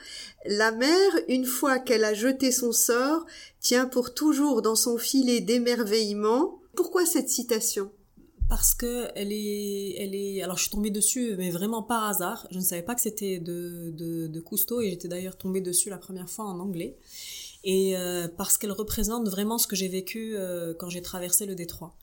[0.45, 3.25] la mer, une fois qu'elle a jeté son sort,
[3.61, 6.61] tient pour toujours dans son filet d'émerveillement.
[6.75, 7.93] Pourquoi cette citation?
[8.49, 10.43] Parce que elle est, elle est.
[10.43, 12.47] Alors je suis tombée dessus, mais vraiment par hasard.
[12.51, 15.91] Je ne savais pas que c'était de, de, de Cousteau et j'étais d'ailleurs tombée dessus
[15.91, 16.97] la première fois en anglais.
[17.65, 21.55] Et euh, parce qu'elle représente vraiment ce que j'ai vécu euh, quand j'ai traversé le
[21.55, 21.97] détroit.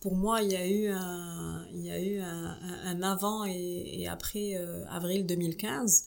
[0.00, 4.00] Pour moi, il y a eu un, il y a eu un, un, avant et,
[4.00, 6.06] et après euh, avril 2015,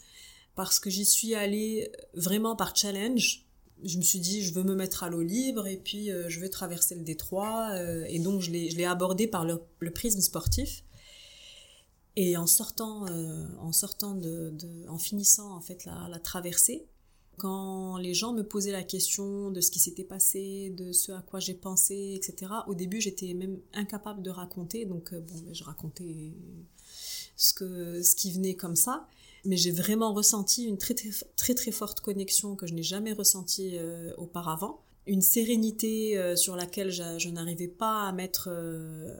[0.55, 3.44] parce que j'y suis allée vraiment par challenge
[3.85, 6.49] je me suis dit, je veux me mettre à l'eau libre et puis je veux
[6.49, 7.71] traverser le détroit.
[8.07, 10.83] et donc, je l'ai abordé par le, prisme sportif.
[12.15, 13.05] Et en sortant,
[13.59, 14.53] en sortant de,
[14.87, 16.87] en finissant en fait la, la traversée,
[17.37, 21.21] quand les gens me posaient la question de ce qui s'était passé, de ce à
[21.21, 24.85] quoi j'ai pensé, etc., au début, j'étais même incapable de raconter.
[24.85, 26.33] Donc, euh, bon, je racontais
[27.35, 29.07] ce, que, ce qui venait comme ça.
[29.45, 30.95] Mais j'ai vraiment ressenti une très,
[31.35, 34.81] très, très, forte connexion que je n'ai jamais ressentie euh, auparavant.
[35.07, 38.49] Une sérénité euh, sur laquelle je, n'arrivais pas à mettre,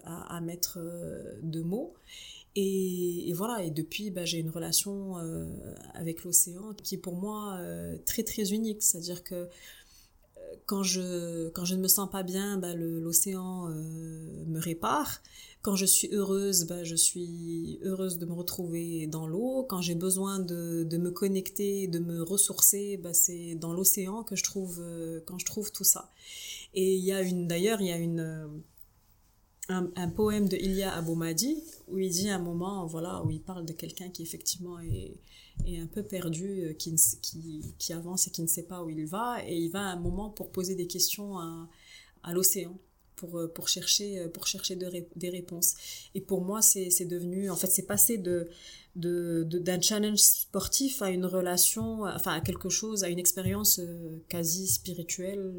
[0.04, 0.80] à, à, mettre
[1.44, 1.94] de mots.
[2.58, 5.46] Et, voilà, et depuis, bah, j'ai une relation euh,
[5.94, 8.82] avec l'océan qui est pour moi euh, très très unique.
[8.82, 9.46] C'est-à-dire que euh,
[10.66, 15.22] quand je, quand je ne me sens pas bien, bah, l'océan me répare.
[15.62, 19.66] Quand je suis heureuse, bah, je suis heureuse de me retrouver dans l'eau.
[19.68, 24.36] Quand j'ai besoin de, de, me connecter, de me ressourcer, bah, c'est dans l'océan que
[24.36, 24.84] je trouve,
[25.26, 26.12] quand je trouve tout ça.
[26.74, 28.64] Et il y a une, d'ailleurs, il y a une
[29.70, 33.74] un, poème de Ilya Aboumadi où il dit un moment, voilà, où il parle de
[33.74, 35.14] quelqu'un qui effectivement est,
[35.66, 38.90] est, un peu perdu, euh, qui, qui, qui, avance et qui ne sait pas où
[38.90, 41.70] il va, et il va un moment pour poser des questions à,
[42.24, 42.78] à l'océan.
[43.16, 45.76] Pour, euh, pour chercher, euh, pour chercher des réponses.
[46.16, 48.50] Et pour moi, c'est devenu, en fait, c'est passé de,
[48.98, 53.80] d'un de, d'un challenge sportif à une relation, enfin à quelque chose, à une expérience
[54.28, 55.54] quasi spirituelle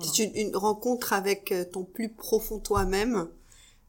[0.00, 3.28] c'est une, rencontre avec euh, ton plus profond toi-même.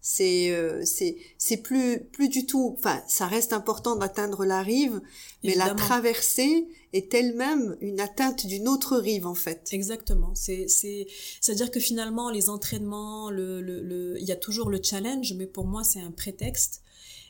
[0.02, 2.76] C'est euh, c'est c'est plus plus du tout.
[2.78, 5.02] Enfin, ça reste important d'atteindre la rive,
[5.46, 9.70] mais la traversée est elle-même une atteinte d'une autre rive en fait.
[9.72, 10.36] Exactement.
[10.36, 11.08] C'est c'est
[11.40, 15.34] c'est à dire que finalement les entraînements, le le il y a toujours le challenge,
[15.36, 16.84] mais pour moi c'est un prétexte.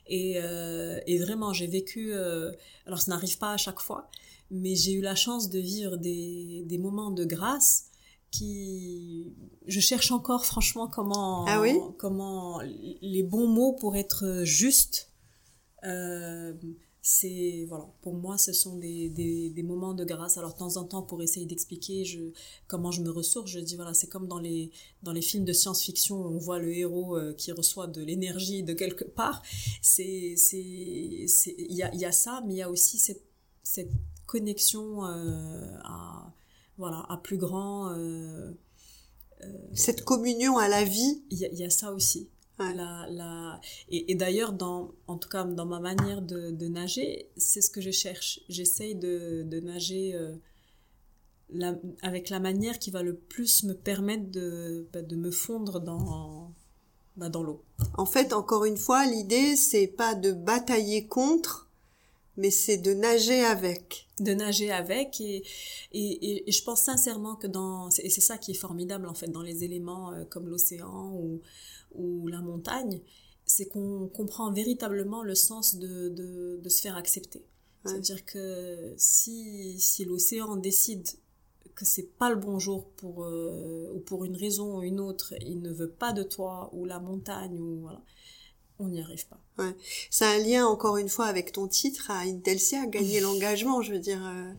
[0.08, 2.14] Et, euh, et vraiment, j'ai vécu.
[2.14, 2.52] Euh,
[2.86, 4.10] alors, ça n'arrive pas à chaque fois,
[4.52, 7.86] mais j'ai eu la chance de vivre des, des moments de grâce
[8.34, 9.32] qui
[9.68, 11.80] je cherche encore franchement comment ah oui?
[12.00, 12.60] comment
[13.02, 15.12] les bons mots pour être juste.
[15.86, 16.54] Euh,
[17.02, 17.86] c'est voilà.
[18.02, 20.38] Pour moi ce sont des, des, des, moments de grâce.
[20.38, 22.32] Alors de temps en temps pour essayer d'expliquer je
[22.68, 24.72] comment je me ressource je dis voilà c'est comme dans les
[25.04, 28.74] dans les films de science-fiction on voit le héros euh, qui reçoit de l'énergie de
[28.74, 29.44] quelque part.
[29.82, 32.98] C'est c'est c'est il y a il y a ça mais il y a aussi
[32.98, 33.24] cette
[33.62, 33.92] cette
[34.26, 36.34] connexion euh, à
[36.78, 37.90] voilà, à plus grand.
[37.92, 38.52] Euh,
[39.42, 41.24] euh, Cette communion à la vie.
[41.30, 42.30] Il y, a ça aussi.
[42.60, 43.60] La, la...
[43.90, 47.70] Et, et d'ailleurs, dans, en tout cas dans ma manière de, de nager, c'est ce
[47.70, 48.40] que je cherche.
[48.48, 50.36] J'essaye de, de nager euh,
[51.50, 55.80] la, avec la manière qui va le plus me permettre de, bah, de me fondre
[55.82, 56.54] dans,
[57.18, 57.64] bah, dans l'eau.
[57.98, 61.63] En fait, encore une fois, l'idée, c'est pas de batailler contre,
[62.38, 64.08] mais c'est de nager avec.
[64.20, 65.44] De nager avec et,
[65.92, 69.28] et, et, je pense sincèrement que dans et c'est ça qui est formidable en fait
[69.28, 71.42] dans les éléments euh, comme l'océan ou,
[71.96, 73.02] ou la montagne,
[73.46, 77.46] c'est qu'on comprend véritablement le sens de, de, de se faire accepter.
[77.86, 81.06] C'est-à-dire que si, si l'océan décide
[81.76, 85.34] que c'est pas le bon jour pour euh, ou pour une raison ou une autre,
[85.42, 88.02] il ne veut pas de toi ou la montagne ou voilà,
[88.80, 89.40] on n'y arrive pas.
[89.58, 89.76] Ouais.
[90.10, 93.82] C'est un lien encore une fois avec ton titre à Intelsia, gagner l'engagement.
[93.82, 94.52] Je veux dire, euh,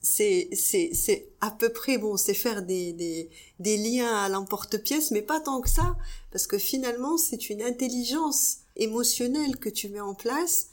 [0.00, 5.12] c'est c'est c'est à peu près bon, c'est faire des des des liens à l'emporte-pièce,
[5.12, 5.96] mais pas tant que ça,
[6.30, 10.68] parce que finalement c'est une intelligence émotionnelle que tu mets en place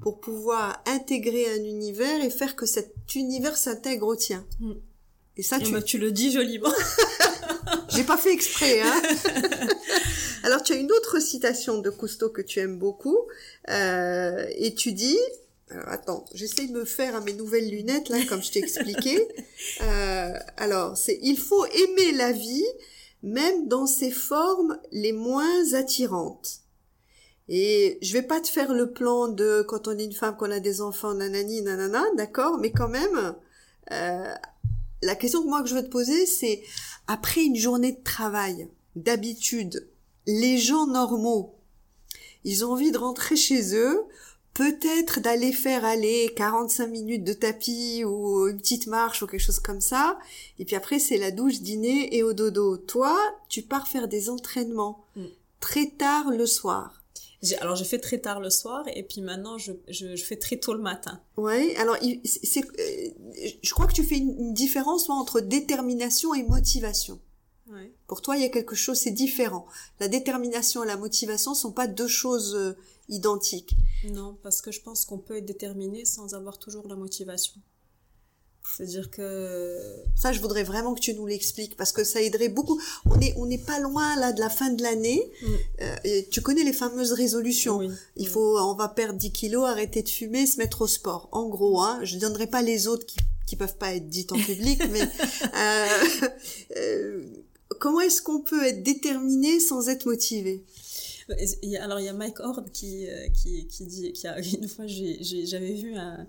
[0.00, 4.44] pour pouvoir intégrer un univers et faire que cet univers s'intègre au tien.
[4.60, 4.72] Mm.
[5.36, 5.82] Et ça, tu...
[5.84, 6.72] tu le dis joliment.
[7.88, 9.02] J'ai pas fait exprès, hein.
[10.42, 13.18] Alors, tu as une autre citation de Cousteau que tu aimes beaucoup,
[13.70, 15.18] euh, et tu dis,
[15.70, 19.26] alors, attends, j'essaie de me faire à mes nouvelles lunettes, là, comme je t'ai expliqué.
[19.82, 22.66] Euh, alors, c'est, il faut aimer la vie,
[23.22, 26.60] même dans ses formes les moins attirantes.
[27.48, 30.50] Et je vais pas te faire le plan de quand on est une femme, qu'on
[30.50, 33.34] a des enfants, nanani, nanana, d'accord, mais quand même,
[33.90, 34.34] euh,
[35.02, 36.62] la question que moi que je veux te poser, c'est
[37.06, 39.88] après une journée de travail, d'habitude,
[40.26, 41.54] les gens normaux,
[42.44, 44.04] ils ont envie de rentrer chez eux,
[44.54, 49.58] peut-être d'aller faire aller 45 minutes de tapis ou une petite marche ou quelque chose
[49.58, 50.18] comme ça,
[50.58, 52.76] et puis après c'est la douche, dîner et au dodo.
[52.76, 55.24] Toi, tu pars faire des entraînements mm.
[55.60, 57.03] très tard le soir.
[57.60, 60.74] Alors, je fais très tard le soir et puis maintenant, je, je, fais très tôt
[60.74, 61.20] le matin.
[61.36, 63.10] Ouais, alors, c'est, euh,
[63.62, 67.20] je crois que tu fais une, différence entre détermination et motivation.
[67.70, 67.92] Ouais.
[68.06, 69.66] Pour toi, il y a quelque chose, c'est différent.
[70.00, 72.76] La détermination et la motivation sont pas deux choses euh,
[73.08, 73.74] identiques.
[74.10, 77.60] Non, parce que je pense qu'on peut être déterminé sans avoir toujours la motivation.
[78.66, 79.78] C'est-à-dire que
[80.16, 82.80] ça, je voudrais vraiment que tu nous l'expliques parce que ça aiderait beaucoup.
[83.06, 85.30] On est on n'est pas loin là de la fin de l'année.
[85.42, 85.46] Mm.
[85.82, 87.88] Euh, tu connais les fameuses résolutions.
[88.16, 91.28] Il faut, on va perdre 10 kilos, arrêter de fumer, se mettre au sport.
[91.32, 94.38] En gros, hein, je donnerai pas les autres qui qui peuvent pas être dites en
[94.38, 96.28] public, mais euh,
[96.76, 97.22] euh,
[97.78, 100.64] comment est-ce qu'on peut être déterminé sans être motivé?
[101.80, 105.72] Alors il y a Mike Hord qui, euh, qui, qui dit, qui une fois j'avais
[105.72, 106.24] vu euh,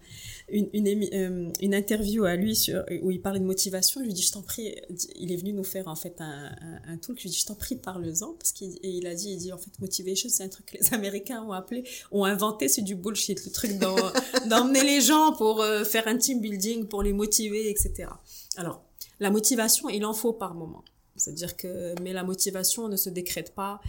[0.49, 2.69] une, interview à lui
[3.01, 4.01] où il parlait de motivation.
[4.01, 4.75] Je lui dis je t'en prie,
[5.15, 7.17] il est venu nous faire en fait un, un, un talk.
[7.17, 9.57] Je lui dis je t'en prie parle-en parce qu'il il a dit il dit en
[9.57, 13.43] fait motivation c'est un truc que les Américains ont appelé ont inventé c'est du bullshit
[13.45, 13.71] le truc
[14.49, 18.09] d'emmener les gens pour euh, faire un team building pour les motiver etc.
[18.55, 18.83] Alors
[19.19, 20.83] la motivation il en faut par moment
[21.15, 23.79] c'est-à-dire que, mais la motivation ne se décrète pas.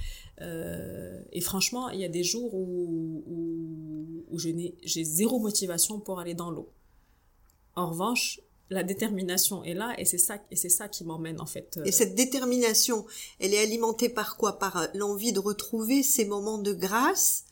[0.40, 6.20] Euh, et franchement, il y a des jours où, où, où j'ai zéro motivation pour
[6.20, 6.70] aller dans l'eau.
[7.74, 11.46] En revanche, la détermination est là et c'est ça et c'est ça qui m'emmène en
[11.46, 11.76] fait.
[11.76, 13.06] Euh, et cette détermination,
[13.38, 14.58] elle est alimentée par quoi?
[14.58, 17.44] Par euh, l'envie de retrouver ces moments de grâce?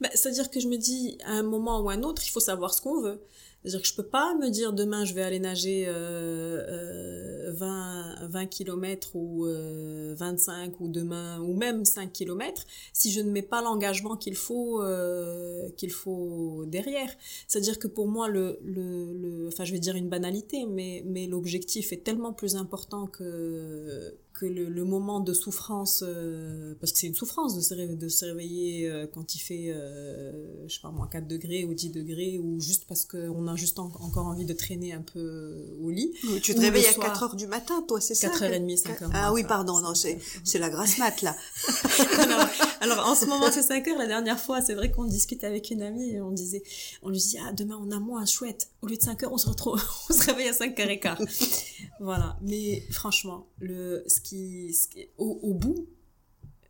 [0.00, 2.40] Ben, c'est-à-dire que je me dis à un moment ou à un autre, il faut
[2.40, 3.20] savoir ce qu'on veut.
[3.66, 8.26] C'est-à-dire que je peux pas me dire demain je vais aller nager euh, 20, euh,
[8.28, 13.42] 20 km ou euh, 25 ou demain ou même 5 km si je ne mets
[13.42, 17.10] pas l'engagement qu'il faut euh, qu'il faut derrière.
[17.48, 22.04] C'est-à-dire que pour moi le enfin je vais dire une banalité mais mais l'objectif est
[22.04, 27.14] tellement plus important que que le, le, moment de souffrance, euh, parce que c'est une
[27.14, 30.32] souffrance de se, réveiller, de se réveiller euh, quand il fait, euh,
[30.68, 33.78] je sais pas moi, 4 degrés ou 10 degrés, ou juste parce qu'on a juste
[33.78, 36.12] encore envie de traîner un peu au lit.
[36.42, 39.10] tu te réveilles à 4 heures du matin, toi, c'est ça 4h30, 5h.
[39.14, 41.34] Ah oui, pardon, non, c'est, c'est la grasse mat, là.
[42.18, 42.48] alors,
[42.80, 43.98] alors, en ce moment, c'est 5 heures.
[43.98, 46.62] La dernière fois, c'est vrai qu'on discute avec une amie et on disait,
[47.02, 48.70] on lui dit, ah, demain, on a moins chouette.
[48.82, 51.64] Au lieu de 5 heures, on se retrouve, on se réveille à 5 h 15
[52.00, 52.36] voilà.
[52.42, 55.86] Mais franchement, le, ce qui, ce qui au, bout,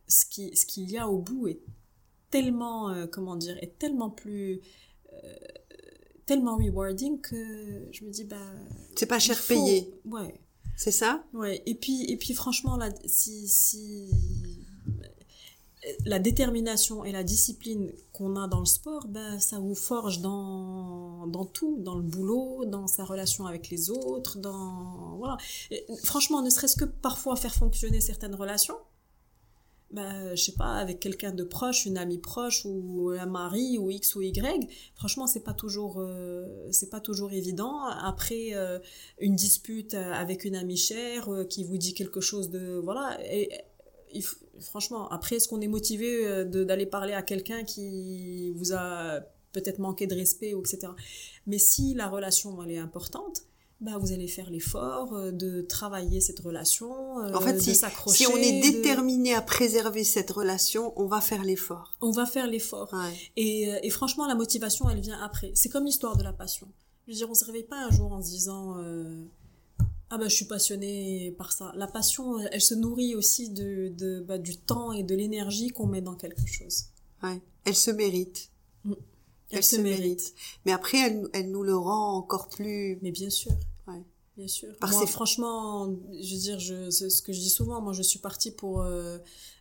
[0.07, 1.61] ce qui, ce qu'il y a au bout est
[2.29, 4.61] tellement, euh, comment dire, est tellement plus,
[5.13, 5.35] euh,
[6.25, 8.37] tellement rewarding que je me dis, bah.
[8.95, 9.93] C'est pas cher payé.
[10.05, 10.39] Ouais.
[10.77, 11.23] C'est ça?
[11.33, 11.63] Ouais.
[11.65, 14.11] Et puis, et puis, franchement, là, si, si,
[16.05, 21.27] la détermination et la discipline qu'on a dans le sport, ben, ça vous forge dans,
[21.27, 25.37] dans tout, dans le boulot, dans sa relation avec les autres, dans, voilà.
[26.03, 28.77] franchement, ne serait-ce que parfois faire fonctionner certaines relations,
[29.91, 33.89] ben, je sais pas, avec quelqu'un de proche, une amie proche ou un mari ou
[33.89, 37.85] X ou Y, franchement, c'est pas toujours, euh, c'est pas toujours évident.
[37.85, 38.79] Après, euh,
[39.19, 43.49] une dispute avec une amie chère euh, qui vous dit quelque chose de, voilà, et,
[44.13, 44.23] il,
[44.61, 49.21] franchement, après, est-ce qu'on est motivé euh, d'aller parler à quelqu'un qui vous a
[49.53, 50.93] peut-être manqué de respect, ou etc.
[51.45, 53.43] Mais si la relation, elle est importante,
[53.79, 58.27] bah, vous allez faire l'effort euh, de travailler cette relation, euh, en fait, si, Si
[58.27, 61.97] on est déterminé à préserver cette relation, on va faire l'effort.
[62.01, 62.93] On va faire l'effort.
[63.35, 65.51] Et, et, franchement, la motivation, elle vient après.
[65.53, 66.67] C'est comme l'histoire de la passion.
[67.07, 68.75] Je veux dire, on se réveille pas un jour en se disant
[70.09, 71.73] ah bah je suis passionnée par ça.
[71.75, 75.87] La passion, elle se nourrit aussi de, de bah, du temps et de l'énergie qu'on
[75.87, 76.85] met dans quelque chose.
[77.23, 78.49] Ouais, elle se mérite.
[78.85, 78.93] Mm.
[79.51, 80.33] Elle, se, mérite.
[80.65, 82.99] Mais après, elle, elle nous le rend encore plus.
[83.01, 83.53] Mais bien sûr.
[84.37, 84.69] Bien sûr.
[84.81, 85.87] moi, franchement,
[86.21, 89.17] je veux dire, je, ce que je dis souvent, moi, je suis partie pour euh,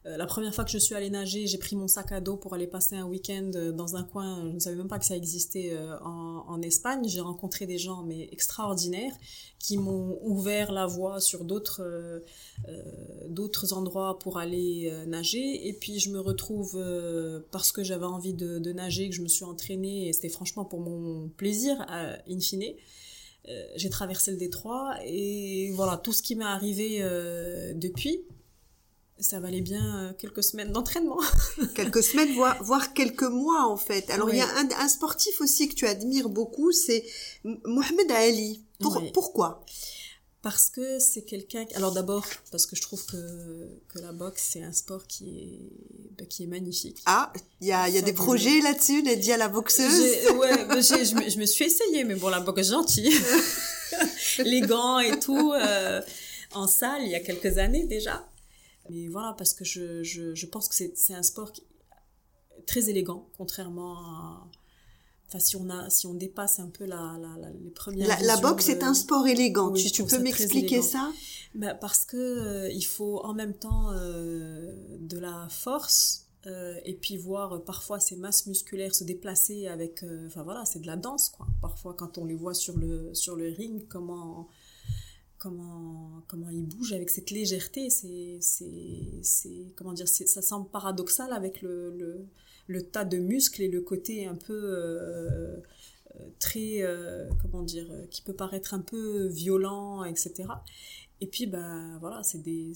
[0.07, 2.37] euh, la première fois que je suis allée nager, j'ai pris mon sac à dos
[2.37, 4.45] pour aller passer un week-end euh, dans un coin.
[4.51, 7.09] Je ne savais même pas que ça existait euh, en, en Espagne.
[7.09, 9.15] J'ai rencontré des gens mais extraordinaires
[9.59, 12.21] qui m'ont ouvert la voie sur d'autres euh,
[13.29, 15.67] d'autres endroits pour aller nager.
[15.67, 16.79] Et puis je me retrouve
[17.51, 20.65] parce que j'avais envie de, de, nager, que je me suis entraînée et c'était franchement
[20.65, 21.85] pour mon plaisir,
[22.29, 22.75] in fine.
[23.77, 27.01] J'ai traversé le détroit et voilà tout ce qui m'est arrivé
[27.75, 28.25] depuis
[29.19, 31.19] ça valait bien euh, quelques semaines d'entraînement.
[31.75, 34.11] quelques semaines, voire, voire, quelques mois en fait.
[34.11, 37.05] Alors il y a un, un, sportif aussi que tu admires beaucoup, c'est
[37.45, 38.63] Mohamed Ali.
[38.81, 39.65] Pour, Pourquoi?
[40.47, 41.67] Parce que c'est quelqu'un...
[41.75, 43.17] Alors d'abord, parce que je trouve que,
[43.89, 47.03] que la boxe, c'est un sport qui est, bah, qui est magnifique.
[47.05, 50.81] Ah, il y a, y a des projets là-dessus, dit à la boxeuse Ouais, bah,
[50.81, 53.13] je, me, je me suis essayée, mais bon, la boxe gentille.
[54.45, 56.01] Les gants et tout, euh,
[56.53, 58.25] en salle, il y a quelques années déjà.
[58.89, 61.65] Mais voilà, parce que je, je, je pense que c'est un sport qui,
[62.69, 64.49] très élégant, contrairement à...
[65.37, 68.09] Enfin, si on, a, si on dépasse un peu la, la, les premières...
[68.09, 69.73] La, la boxe est un sport élégant.
[69.73, 71.13] tu, tu peux m'expliquer ça?
[71.55, 76.95] Bah, Parce que euh, il faut en même temps euh, de la force, euh, et
[76.95, 81.29] puis voir parfois ces masses musculaires se déplacer avec enfin voilà c'est de la danse
[81.29, 81.47] quoi.
[81.61, 84.47] Parfois quand on les voit sur le sur le ring comment
[85.39, 91.63] comment comment ils bougent avec cette légèreté c'est c'est comment dire ça semble paradoxal avec
[91.63, 92.27] le, le,
[92.67, 95.63] le tas de muscles et le côté un peu
[96.39, 96.83] très
[97.43, 100.47] comment dire qui peut paraître un peu violent etc
[101.21, 102.73] et puis, ben voilà, c'est des.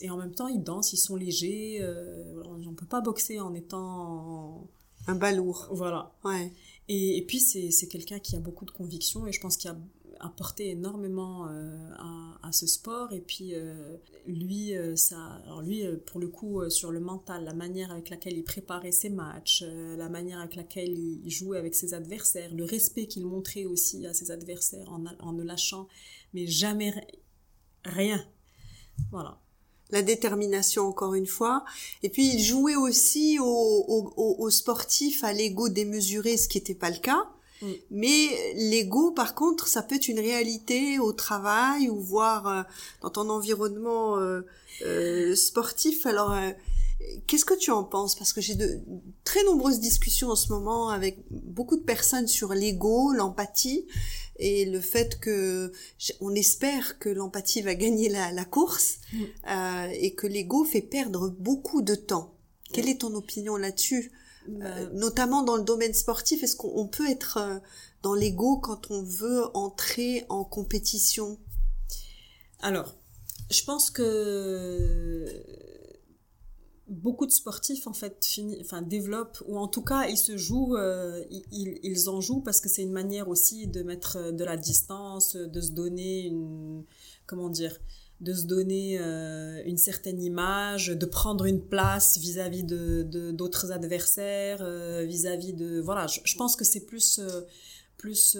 [0.00, 1.78] Et en même temps, ils dansent, ils sont légers.
[1.80, 4.68] Euh, on ne peut pas boxer en étant.
[5.06, 5.68] Un balourd.
[5.70, 6.12] Voilà.
[6.24, 6.52] Ouais.
[6.88, 9.76] Et, et puis, c'est quelqu'un qui a beaucoup de conviction et je pense qu'il a
[10.22, 11.90] apporté énormément euh,
[12.42, 13.12] à, ce sport.
[13.12, 13.96] Et puis, euh,
[14.26, 18.44] lui, euh, ça, lui, pour le coup, sur le mental, la manière avec laquelle il
[18.44, 23.24] préparait ses matchs, la manière avec laquelle il jouait avec ses adversaires, le respect qu'il
[23.26, 25.88] montrait aussi à ses adversaires en, en ne lâchant
[26.34, 26.94] mais jamais
[27.84, 28.24] rien.
[29.10, 29.38] Voilà.
[29.90, 31.64] La détermination, encore une fois.
[32.02, 36.98] Et puis, il jouait aussi aux, sportifs à l'ego démesuré, ce qui n'était pas le
[36.98, 37.28] cas.
[37.62, 37.72] Mm.
[37.90, 42.62] Mais l'ego, par contre, ça peut être une réalité au travail ou voir euh,
[43.00, 44.42] dans ton environnement euh,
[44.84, 46.04] euh, sportif.
[46.04, 46.36] Alors,
[47.26, 48.14] qu'est-ce que tu en penses?
[48.14, 48.80] Parce que j'ai de
[49.24, 53.86] très nombreuses discussions en ce moment avec beaucoup de personnes sur l'ego, l'empathie
[54.42, 55.72] et le fait que
[56.20, 59.22] on espère que l'empathie va gagner la, course mm.
[59.48, 62.34] euh, et que l'ego fait perdre beaucoup de temps.
[62.72, 64.10] Quelle est ton opinion là-dessus?
[64.48, 67.58] Euh, Notamment dans le domaine sportif, est-ce qu'on peut être euh,
[68.02, 71.38] dans l'ego quand on veut entrer en compétition?
[72.60, 72.94] Alors,
[73.50, 75.26] je pense que
[76.92, 80.76] beaucoup de sportifs en fait fini, enfin développent ou en tout cas ils se jouent
[80.76, 84.44] euh, ils, ils, en jouent parce que c'est une manière aussi de mettre euh, de
[84.44, 86.84] la distance de se donner une
[87.26, 87.78] comment dire
[88.22, 93.02] de se donner euh, une certaine image de prendre une place vis-à-vis de
[93.32, 94.64] d'autres adversaires
[95.04, 97.20] vis-à-vis de voilà je, pense que c'est plus
[97.98, 98.38] plus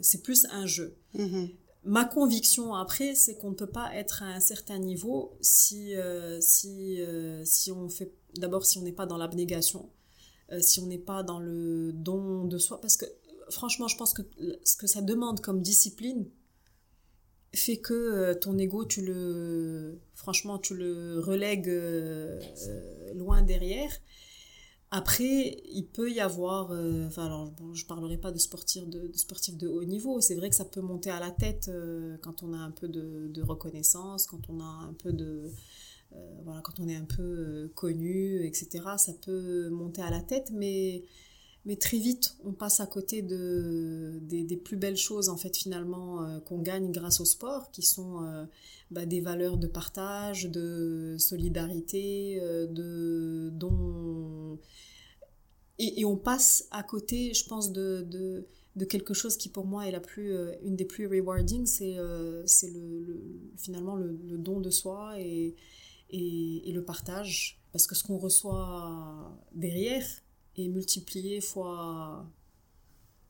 [0.00, 0.96] c'est plus un jeu.
[1.14, 1.50] Mm-hmm.
[1.84, 6.40] Ma conviction après, c'est qu'on ne peut pas être à un certain niveau si, euh,
[6.40, 9.90] si, euh, si on fait, d'abord si on n'est pas dans l'abnégation,
[10.52, 13.06] euh, si on n'est pas dans le don de soi, parce que
[13.50, 14.22] franchement, je pense que
[14.62, 16.30] ce que ça demande comme discipline
[17.54, 21.70] fait que ton ego, tu le, franchement, tu le relègues
[23.14, 23.90] loin derrière
[24.94, 29.06] après, il peut y avoir, euh, enfin alors bon, je parlerai pas de sportifs de,
[29.06, 30.20] de de haut niveau.
[30.20, 32.88] C'est vrai que ça peut monter à la tête euh, quand on a un peu
[32.88, 35.50] de, de, reconnaissance, quand on a un peu de,
[36.12, 38.84] euh, voilà, quand on est un peu connu, etc.
[38.98, 41.04] Ça peut monter à la tête, mais
[41.64, 46.40] mais très vite, on passe à côté de des, plus belles choses en fait finalement
[46.40, 48.46] qu'on gagne grâce au sport, qui sont
[48.90, 54.58] bah, des valeurs de partage, de solidarité, de dont
[55.78, 58.06] et, on passe à côté, je pense, de,
[58.76, 61.98] de, quelque chose qui pour moi est la plus, euh, une des plus rewarding, c'est
[61.98, 63.22] euh, c'est le,
[63.56, 65.54] finalement le, don de soi et,
[66.10, 67.60] et, le partage.
[67.72, 70.04] Parce que ce qu'on reçoit derrière
[70.56, 72.26] est multiplié fois...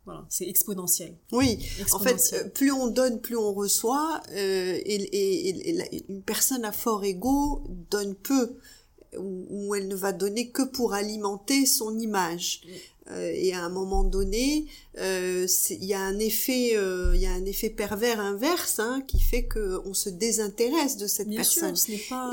[0.04, 1.14] Voilà, c'est exponentiel.
[1.30, 1.60] Oui,
[1.92, 7.04] en fait, euh, plus on donne, plus on reçoit, et, et, une personne à fort
[7.04, 8.56] ego donne peu
[9.18, 12.62] où, elle ne va donner que pour alimenter son image.
[13.10, 14.66] Euh, et à un moment donné,
[14.98, 19.02] euh, il y a un effet, euh, il y a un effet pervers inverse hein,
[19.08, 21.74] qui fait que on se désintéresse de cette personne.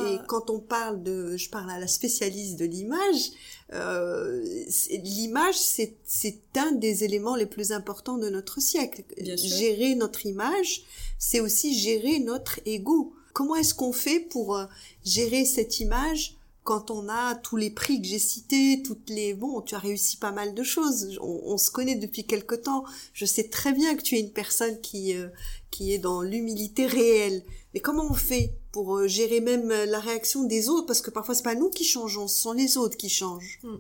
[0.08, 3.32] Et quand on parle de, je parle à la spécialiste de l'image,
[3.72, 9.04] l'image c'est c'est un des éléments les plus importants de notre siècle.
[9.36, 10.84] Gérer notre image,
[11.18, 13.14] c'est aussi gérer notre ego.
[13.34, 14.60] Comment est-ce qu'on fait pour
[15.06, 16.40] gérer cette image
[16.70, 20.18] quand on a tous les prix que j'ai cités, toutes les bon, tu as réussi
[20.18, 21.18] pas mal de choses.
[21.20, 22.84] On, se connaît depuis quelque temps.
[23.12, 25.30] Je sais très bien que tu es une personne qui euh,
[25.72, 27.42] qui est dans l'humilité réelle.
[27.74, 31.10] Mais comment on fait pour euh, gérer même euh, la réaction des autres Parce que
[31.10, 33.60] parfois c'est pas nous qui changeons, ce sont les autres qui changent.
[33.64, 33.78] Hmm.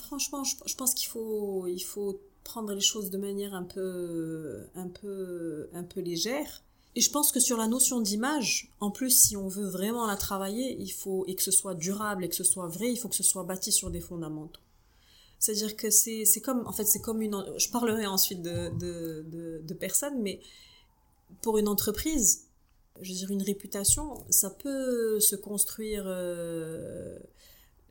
[0.00, 4.88] Franchement, je, pense qu'il faut il faut prendre les choses de manière un peu un
[4.88, 6.62] peu un peu légère
[6.94, 10.16] et je pense que sur la notion d'image, en plus, si on veut vraiment la
[10.16, 13.08] travailler, il faut, et que ce soit durable et que ce soit vrai, il faut
[13.08, 14.60] que ce soit bâti sur des fondamentaux.
[15.38, 19.62] C'est-à-dire que c'est, c'est comme, en fait, c'est comme une, je parlerai ensuite de, de,
[19.64, 20.40] de personnes, mais
[21.40, 22.46] pour une entreprise,
[23.00, 27.18] je veux dire, une réputation, ça peut se construire, euh,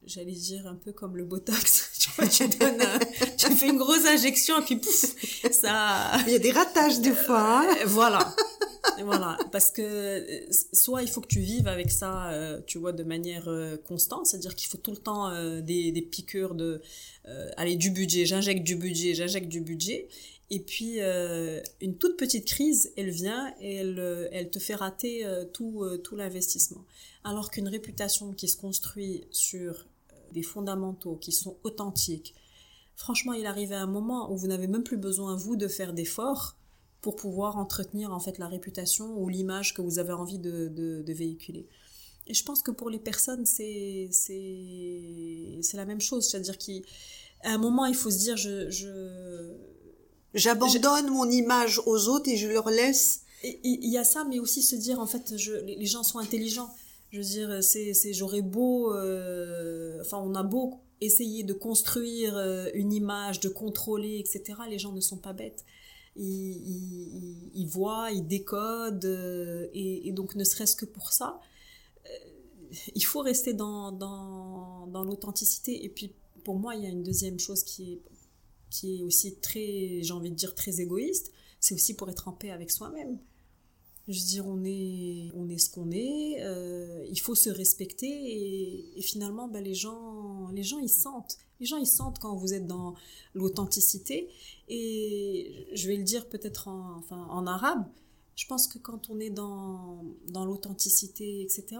[0.05, 1.91] j'allais dire un peu comme le Botox.
[1.99, 2.83] tu vois, tu donnes,
[3.37, 5.15] tu fais une grosse injection et puis pouf,
[5.51, 6.17] ça.
[6.27, 7.63] Il y a des ratages des fois.
[7.63, 7.75] Hein.
[7.85, 8.35] voilà.
[9.03, 12.91] voilà, parce que euh, soit il faut que tu vives avec ça, euh, tu vois,
[12.91, 15.31] de manière euh, constante, c'est-à-dire qu'il faut tout le temps
[15.61, 16.81] des, des piqûres de,
[17.57, 20.07] allez, du budget, j'injecte du budget, j'injecte du budget,
[20.51, 25.83] et puis une toute petite crise, elle vient et elle, elle te fait rater tout,
[26.03, 26.85] tout l'investissement.
[27.23, 29.87] Alors qu'une réputation qui se construit sur
[30.33, 32.35] des fondamentaux qui sont authentiques,
[32.95, 35.93] franchement, il arrive à un moment où vous n'avez même plus besoin, vous, de faire
[35.93, 36.57] d'efforts
[37.01, 41.67] pour pouvoir entretenir en fait la réputation ou l'image que vous avez envie de, véhiculer.
[42.27, 44.09] Et je pense que pour les personnes, c'est
[45.73, 46.81] la même chose, c'est-à-dire qu'à
[47.43, 49.55] un moment, il faut se dire je
[50.33, 53.21] j'abandonne mon image aux autres et je leur laisse.
[53.43, 56.69] Il y a ça, mais aussi se dire en fait, je, les gens sont intelligents.
[57.11, 62.37] Je veux dire, c'est c'est j'aurais beau, euh, enfin on a beau essayer de construire
[62.37, 64.59] euh, une image, de contrôler, etc.
[64.69, 65.65] Les gens ne sont pas bêtes
[66.15, 71.39] il, il, voit, il décode, euh, et, donc ne serait-ce que pour ça,
[72.95, 75.83] il faut rester dans, dans, dans l'authenticité.
[75.83, 76.13] Et puis
[76.43, 78.01] pour moi, il y a une deuxième chose qui est,
[78.71, 82.31] qui est aussi très, j'ai envie de dire, très égoïste, c'est aussi pour être en
[82.31, 83.19] paix avec soi-même.
[84.07, 88.97] Je veux dire, on est, on est ce qu'on est, euh, il faut se respecter
[88.97, 91.37] et, finalement, ben, les, gens, les gens, ils sentent.
[91.59, 92.95] Les gens, ils sentent quand vous êtes dans
[93.35, 94.27] l'authenticité.
[94.67, 97.85] Et je vais le dire peut-être en, en arabe.
[98.35, 101.77] Je pense que quand on est dans, dans l'authenticité, etc.,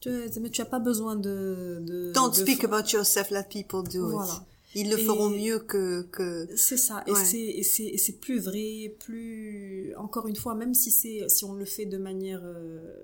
[0.00, 1.78] tu n'as pas besoin de...
[1.80, 4.30] de Don't speak about yourself, let people do it.
[4.74, 6.02] Ils le feront mieux que...
[6.02, 6.48] que...
[6.56, 7.04] C'est ça.
[7.06, 9.94] Et c'est plus vrai, plus...
[9.96, 13.02] Encore une fois, même si, si on le fait de manière euh,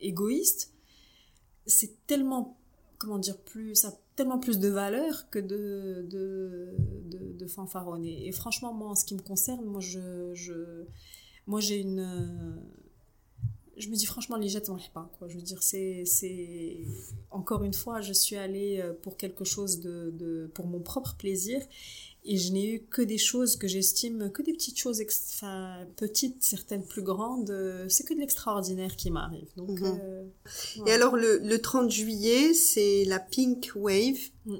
[0.00, 0.72] égoïste,
[1.66, 2.58] c'est tellement
[2.98, 6.74] comment dire, plus, ça a tellement plus de valeur que de, de,
[7.04, 8.26] de, de fanfaronner.
[8.26, 10.84] Et franchement, moi, en ce qui me concerne, moi, je, je,
[11.46, 12.58] moi, j'ai une,
[13.76, 15.28] je me dis franchement, les jets, on pas, quoi.
[15.28, 16.78] Je veux dire, c'est, c'est,
[17.30, 21.14] encore une fois, je suis allée euh, pour quelque chose de, de, pour mon propre
[21.16, 21.60] plaisir
[22.28, 25.00] et je n'ai eu que des choses que j'estime, que des petites choses,
[25.34, 27.50] enfin, petites, certaines plus grandes.
[27.50, 29.48] Euh, c'est que de l'extraordinaire qui m'arrive.
[29.56, 30.00] Donc, mhm.
[30.02, 30.24] euh,
[30.86, 34.18] Et alors, le, le 30 juillet, c'est la Pink Wave.
[34.46, 34.56] Mm.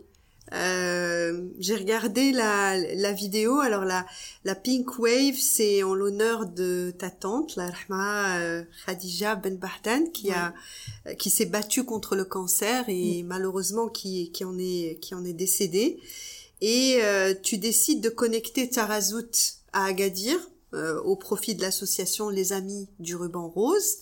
[0.52, 3.60] Euh, j'ai regardé la, la vidéo.
[3.60, 4.06] Alors la,
[4.44, 10.10] la Pink Wave, c'est en l'honneur de ta tante, la Rahma euh, Khadija Ben Bahdan,
[10.12, 10.54] qui a
[11.18, 13.26] qui s'est battue contre le cancer et mm.
[13.26, 16.00] malheureusement qui, qui en est qui en est décédée
[16.60, 20.38] et euh, tu décides de connecter Tarazout à Agadir
[20.74, 23.98] euh, au profit de l'association Les Amis du Ruban Rose.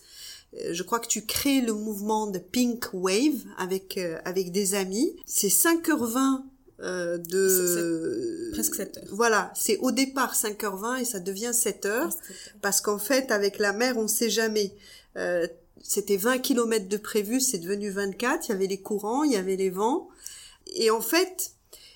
[0.57, 5.17] Euh, je crois que tu crées le mouvement de Pink Wave avec avec des amis.
[5.27, 6.43] C'est 5h20
[6.81, 9.05] de presque 7 heures.
[9.13, 12.13] Voilà, c'est au départ 5h20 et ça devient 7 heures
[12.61, 14.75] parce qu'en fait avec la mer on sait jamais.
[15.83, 19.37] c'était 20 km de prévu, c'est devenu 24, il y avait les courants, il y
[19.37, 20.09] avait les vents
[20.75, 21.54] et en fait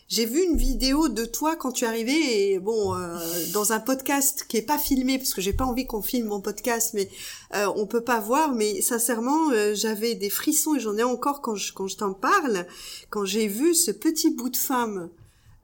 [0.09, 3.19] j'ai vu une vidéo de toi quand tu arrivé et bon euh,
[3.53, 6.41] dans un podcast qui est pas filmé parce que j'ai pas envie qu'on filme mon
[6.41, 7.11] podcast mais
[7.55, 11.43] euh, on peut pas voir mais sincèrement euh, j'avais des frissons et j'en ai encore
[11.43, 12.67] quand je quand je t'en parle.
[13.11, 15.11] Quand j'ai vu ce petit bout de femme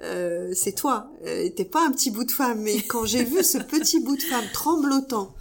[0.02, 3.42] euh, c'est toi euh, t'es pas un petit bout de femme mais quand j'ai vu
[3.42, 5.34] ce petit bout de femme tremblotant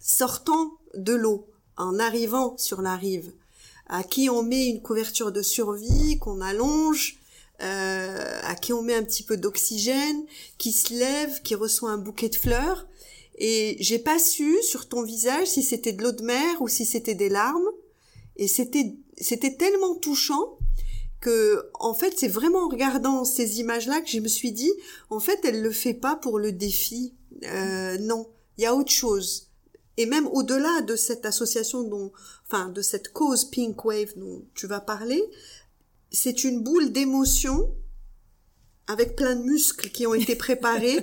[0.00, 1.46] sortant de l'eau
[1.76, 3.30] en arrivant sur la rive
[3.88, 7.18] à qui on met une couverture de survie qu'on allonge
[7.60, 10.24] euh, à qui on met un petit peu d'oxygène,
[10.58, 12.86] qui se lève, qui reçoit un bouquet de fleurs.
[13.36, 16.84] Et j'ai pas su sur ton visage si c'était de l'eau de mer ou si
[16.84, 17.68] c'était des larmes.
[18.36, 20.58] Et c'était c'était tellement touchant
[21.20, 24.72] que en fait c'est vraiment en regardant ces images-là que je me suis dit
[25.10, 27.14] en fait elle le fait pas pour le défi.
[27.44, 29.48] Euh, non, il y a autre chose.
[29.98, 32.12] Et même au-delà de cette association dont,
[32.46, 35.20] enfin, de cette cause Pink Wave dont tu vas parler,
[36.10, 37.74] c'est une boule d'émotions
[38.86, 40.98] avec plein de muscles qui ont été préparés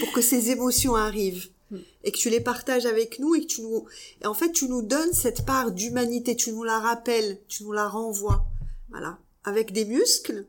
[0.00, 1.48] pour que ces émotions arrivent.
[1.70, 1.78] Hmm.
[2.02, 3.86] et que tu les partages avec nous et que tu nous
[4.20, 6.34] et en fait tu nous donnes cette part d'humanité.
[6.34, 8.44] Tu nous la rappelles tu nous la renvoies.
[8.90, 9.18] Voilà.
[9.44, 10.46] Avec des muscles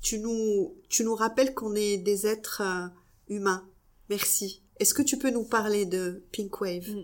[0.00, 2.86] tu nous tu nous rappelles qu'on est des êtres euh,
[3.28, 3.66] humains.
[4.10, 4.62] Merci.
[4.78, 6.88] Est-ce que tu peux nous parler de Pink Wave?
[6.88, 7.02] Hmm.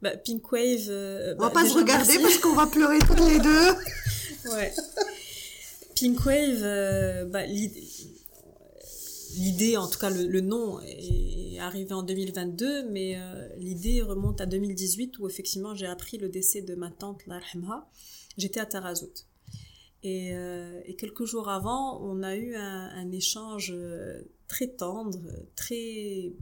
[0.00, 3.20] bah, Pink Wave euh, on va bah, pas se regarder parce qu'on va pleurer toutes
[3.20, 3.68] les deux.
[4.50, 4.72] Ouais
[6.02, 7.76] Pink Wave, euh, bah, l'idée,
[9.76, 15.20] en tout cas le, nom, est arrivé en 2022, mais euh, l'idée remonte à 2018
[15.20, 17.88] où effectivement j'ai appris le décès de ma tante Larhemha.
[18.36, 19.12] J'étais à Tarazout.
[20.02, 23.72] Et, euh, et, quelques jours avant, on a eu un, un échange
[24.48, 25.20] très tendre,
[25.54, 26.32] très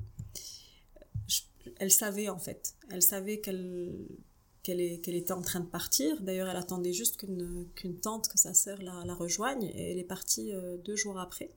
[1.77, 2.77] elle savait en fait.
[2.89, 4.07] Elle savait qu'elle
[4.63, 6.21] qu'elle était en train de partir.
[6.23, 10.53] D'ailleurs, elle attendait juste qu'une tante, que sa sœur la, rejoigne, et elle est partie
[10.53, 11.51] euh, deux jours après.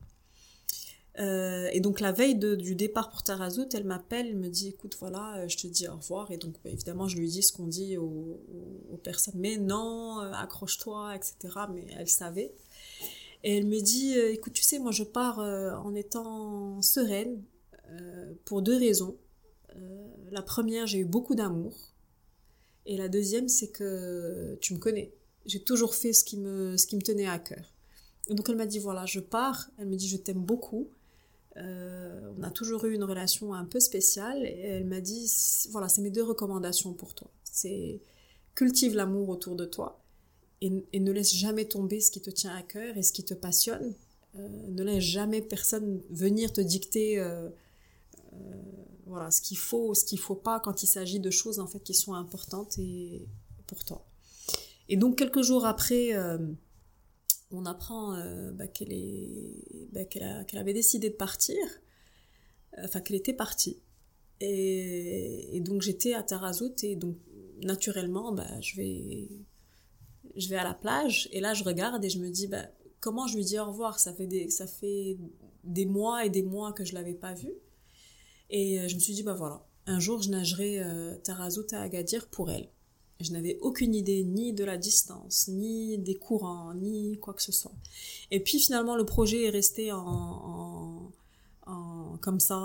[1.19, 4.97] Euh, et donc la veille du départ pour Tarazout, elle m'appelle, elle me dit écoute
[4.99, 6.31] voilà, euh, je te dis au revoir.
[6.31, 8.39] Et donc bah, évidemment je lui dis ce qu'on dit aux,
[9.03, 11.35] personnes, mais non, accroche-toi, etc.
[11.71, 12.51] Mais elle savait.
[13.43, 17.43] Et elle me dit écoute tu sais moi je pars en étant sereine
[18.45, 19.15] pour deux raisons.
[20.31, 21.92] la première j'ai eu beaucoup d'amour
[22.85, 25.13] et la deuxième, c'est que tu me connais.
[25.45, 27.73] J'ai toujours fait ce qui me, ce qui me tenait à cœur.
[28.29, 29.69] Et donc elle m'a dit, voilà, je pars.
[29.77, 30.89] Elle me dit, je t'aime beaucoup.
[31.57, 34.45] Euh, on a toujours eu une relation un peu spéciale.
[34.45, 35.31] Et elle m'a dit,
[35.71, 37.29] voilà, c'est mes deux recommandations pour toi.
[37.43, 38.01] C'est
[38.55, 40.01] cultive l'amour autour de toi.
[40.61, 43.33] Et, ne laisse jamais tomber ce qui te tient à cœur et ce qui te
[43.33, 43.93] passionne.
[44.39, 47.49] Euh, ne laisse jamais personne venir te dicter euh,
[49.05, 51.83] voilà, ce qu'il faut, ce qu'il faut pas quand il s'agit de choses en fait
[51.83, 53.27] qui sont importantes et
[53.67, 54.05] pour toi.
[54.89, 56.37] Et donc quelques jours après, euh,
[57.51, 58.65] on apprend euh, bah,
[59.91, 61.57] bah, qu'elle, avait décidé de partir,
[62.83, 63.81] enfin qu'elle était partie.
[64.39, 67.15] Et, donc j'étais à Tarazout et donc
[67.61, 69.29] naturellement, bah, je vais,
[70.35, 72.67] je vais à la plage et là je regarde et je me dis, bah,
[72.99, 73.99] comment je lui dis au revoir?
[73.99, 75.17] Ça fait des, ça fait
[75.63, 77.53] des mois et des mois que je l'avais pas vue.
[78.53, 81.81] Et euh, je me suis dit, bah voilà, un jour je nagerai euh, Tarazout à
[81.81, 82.69] Agadir pour elle.
[83.19, 87.51] Je n'avais aucune idée ni de la distance, ni des courants, ni quoi que ce
[87.51, 87.73] soit.
[88.31, 91.11] Et puis finalement, le projet est resté en,
[92.21, 92.57] comme ça,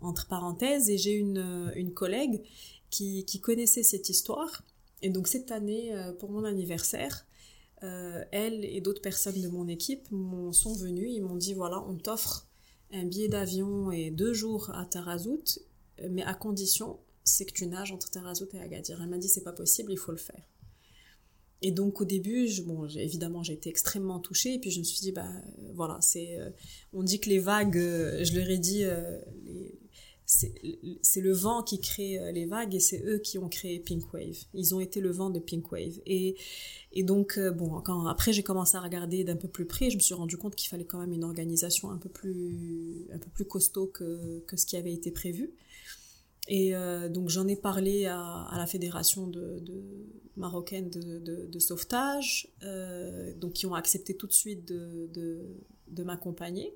[0.00, 2.42] entre parenthèses, et j'ai une, une collègue
[2.90, 4.62] qui, qui, connaissait cette histoire.
[5.00, 7.26] Et donc cette année, euh, pour mon anniversaire,
[7.80, 10.08] elle et d'autres personnes de mon équipe
[10.52, 12.46] sont venues, ils m'ont dit, voilà, on t'offre
[12.92, 15.60] un billet d'avion et deux jours à Tarazout,
[16.10, 19.00] mais à condition, c'est que tu nages entre Tarazout et Agadir.
[19.00, 20.42] Elle m'a dit c'est pas possible, il faut le faire.
[21.62, 24.54] Et donc au début, je, bon, évidemment, j'ai été extrêmement touchée.
[24.54, 25.30] Et puis je me suis dit, bah
[25.74, 26.50] voilà, c'est, euh,
[26.92, 29.78] on dit que les vagues, euh, je leur ai dit, euh, les,
[31.02, 34.12] c'est le vent qui crée euh, les vagues et c'est eux qui ont créé Pink
[34.12, 34.44] Wave.
[34.54, 36.00] Ils ont été le vent de Pink Wave.
[36.06, 36.36] Et,
[36.92, 39.96] et donc, euh, bon, quand, après j'ai commencé à regarder d'un peu plus près, je
[39.96, 43.28] me suis rendu compte qu'il fallait quand même une organisation un peu plus, un peu
[43.30, 45.52] plus costaud que, que ce qui avait été prévu.
[46.48, 49.84] Et euh, donc j'en ai parlé à, à la fédération de, de
[50.36, 52.48] marocaine de, de, sauvetage,
[53.36, 55.08] donc qui ont accepté tout de suite de,
[55.92, 56.74] de m'accompagner.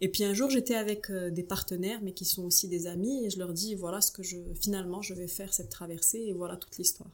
[0.00, 3.24] Et puis un jour, j'étais avec euh, des partenaires, mais qui sont aussi des amis,
[3.24, 6.32] et je leur dis voilà ce que je finalement je vais faire cette traversée, et
[6.32, 7.10] voilà toute l'histoire.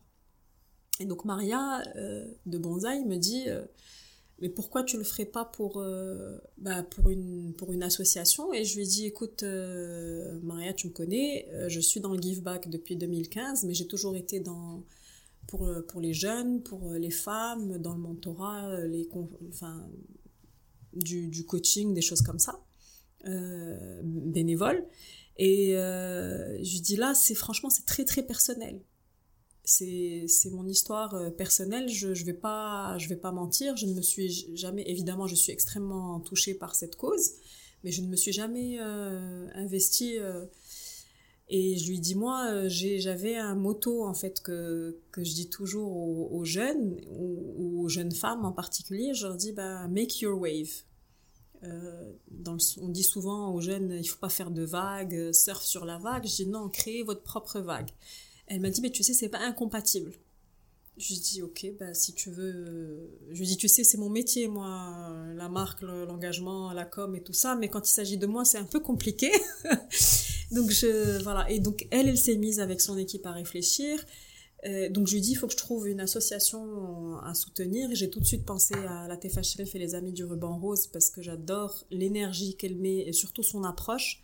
[1.01, 3.65] Et donc Maria euh, de Bonsaï me dit euh,
[4.41, 5.85] mais pourquoi tu le ferais pas pour
[6.59, 8.53] bah, pour une pour une association?
[8.55, 12.69] Et je lui dis écoute Maria, tu me connais, je suis dans le give back
[12.69, 14.85] depuis 2015, mais j'ai toujours été dans
[15.49, 19.09] pour, pour les jeunes, pour les femmes, dans le mentorat, les,
[19.51, 19.85] enfin,
[20.95, 22.61] du, coaching, des choses comme ça,
[23.27, 24.87] euh, bénévoles.
[25.39, 28.81] Et euh, je dis là, c'est franchement, c'est très très personnel.
[29.65, 31.89] C'est mon histoire euh, personnelle.
[31.89, 33.77] Je je vais pas vais pas mentir.
[33.77, 37.33] Je ne me suis jamais évidemment je suis extrêmement touchée par cette cause,
[37.85, 40.19] mais je ne me suis jamais euh, investie.
[41.51, 46.33] Et je lui dis moi j'avais un motto en fait que, que je dis toujours
[46.33, 49.15] aux, jeunes ou aux jeunes femmes en particulier.
[49.15, 50.83] Je leur dis bah make your wave.
[51.65, 52.13] Euh,
[52.81, 55.99] on dit souvent aux jeunes, il faut pas faire de vagues, euh, surf sur la
[55.99, 56.27] vague.
[56.27, 57.91] Je dis non, créez votre propre vague.
[58.47, 60.13] Elle m'a dit, mais tu sais, c'est pas incompatible.
[60.97, 62.55] Je lui dis, ok, bah, si tu veux.
[62.55, 67.15] Euh, je lui dis, tu sais, c'est mon métier, moi, la marque, l'engagement, la com
[67.15, 69.31] et tout ça, mais quand il s'agit de moi, c'est un peu compliqué.
[70.51, 71.51] donc, je, voilà.
[71.51, 74.05] Et donc, elle, elle s'est mise avec son équipe à réfléchir.
[74.67, 77.89] Euh, donc je lui dis, il faut que je trouve une association à soutenir.
[77.93, 81.11] J'ai tout de suite pensé à la Tefa et les Amis du Ruban Rose parce
[81.11, 84.23] que j'adore l'énergie qu'elle met et surtout son approche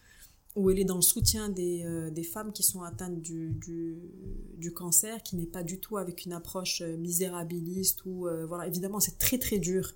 [0.57, 3.99] où elle est dans le soutien des, euh, des femmes qui sont atteintes du, du,
[4.57, 9.01] du cancer, qui n'est pas du tout avec une approche euh, misérabiliste ou voilà évidemment
[9.01, 9.93] c'est très très dur,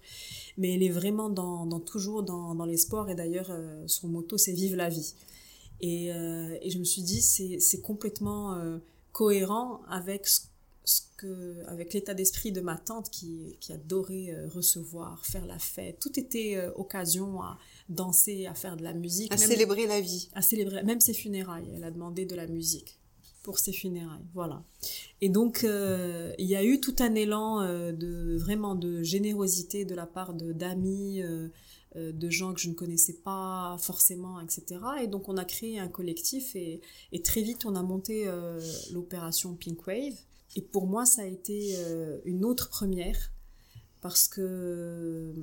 [0.56, 3.52] mais elle est vraiment dans, dans toujours dans, dans l'espoir et d'ailleurs
[3.86, 5.14] son motto c'est vive la vie
[5.80, 8.58] et, et je me suis dit c'est complètement
[9.12, 10.40] cohérent avec ce,
[11.18, 15.98] que, avec l'état d'esprit de ma tante qui, qui adorait euh, recevoir, faire la fête.
[16.00, 17.58] Tout était euh, occasion à
[17.88, 19.32] danser, à faire de la musique.
[19.32, 20.28] À célébrer la vie.
[20.34, 21.68] À célébrer, même ses funérailles.
[21.74, 22.98] Elle a demandé de la musique
[23.42, 24.24] pour ses funérailles.
[24.34, 24.62] Voilà.
[25.20, 27.62] Et donc, euh, il y a eu tout un élan
[27.92, 31.22] de vraiment de générosité de la part de d'amis,
[31.94, 34.80] de gens que je ne connaissais pas forcément, etc.
[35.02, 36.80] Et donc on a créé un collectif et,
[37.24, 38.30] très vite on a monté
[38.92, 40.14] l'opération Pink Wave.
[40.56, 41.76] Et pour moi, ça a été
[42.24, 43.32] une autre première
[44.00, 45.34] parce que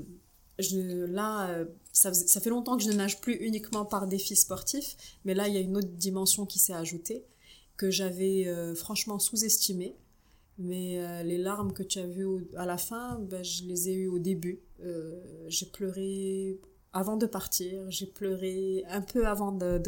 [0.60, 5.34] je, là, ça, fait longtemps que je ne nage plus uniquement par défi sportif, mais
[5.34, 7.26] là, il y a une autre dimension qui s'est ajoutée
[7.78, 9.96] que j'avais franchement sous-estimée
[10.58, 13.94] mais euh, les larmes que tu as vues à la fin, ben, je les ai
[13.94, 14.60] eues au début.
[14.84, 16.60] Euh, j'ai pleuré
[16.94, 19.82] avant de partir, j'ai pleuré un peu avant de,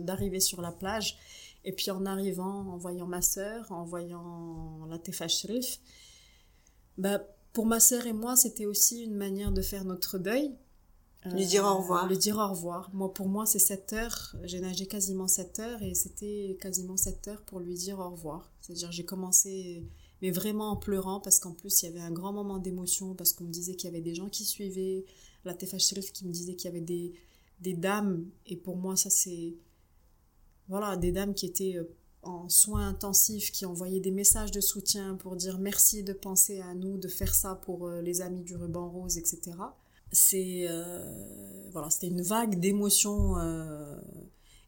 [0.00, 1.16] d'arriver sur la plage.
[1.64, 5.78] Et puis en arrivant, en voyant ma sœur, en voyant la Tefa Shrif,
[6.98, 10.52] ben, pour ma sœur et moi, c'était aussi une manière de faire notre deuil.
[11.26, 12.04] lui dire au revoir.
[12.04, 12.90] Euh, lui dire au revoir.
[12.92, 14.36] Moi, pour moi, c'est 7 heures.
[14.42, 18.50] J'ai nagé quasiment 7 heures et c'était quasiment 7 heures pour lui dire au revoir.
[18.60, 19.84] C'est-à-dire, j'ai commencé,
[20.22, 23.32] mais vraiment en pleurant, parce qu'en plus, il y avait un grand moment d'émotion, parce
[23.32, 25.04] qu'on me disait qu'il y avait des gens qui suivaient,
[25.44, 27.12] la Tefa qui me disait qu'il y avait des,
[27.60, 29.54] des dames, et pour moi, ça c'est.
[30.68, 31.92] Voilà, des dames qui étaient euh,
[32.22, 36.72] en soins intensifs, qui envoyaient des messages de soutien pour dire merci de penser à
[36.72, 39.40] nous, de faire ça pour euh, les amis du ruban rose, etc.
[40.12, 40.66] C'est.
[40.68, 43.34] Euh, voilà, c'était une vague d'émotions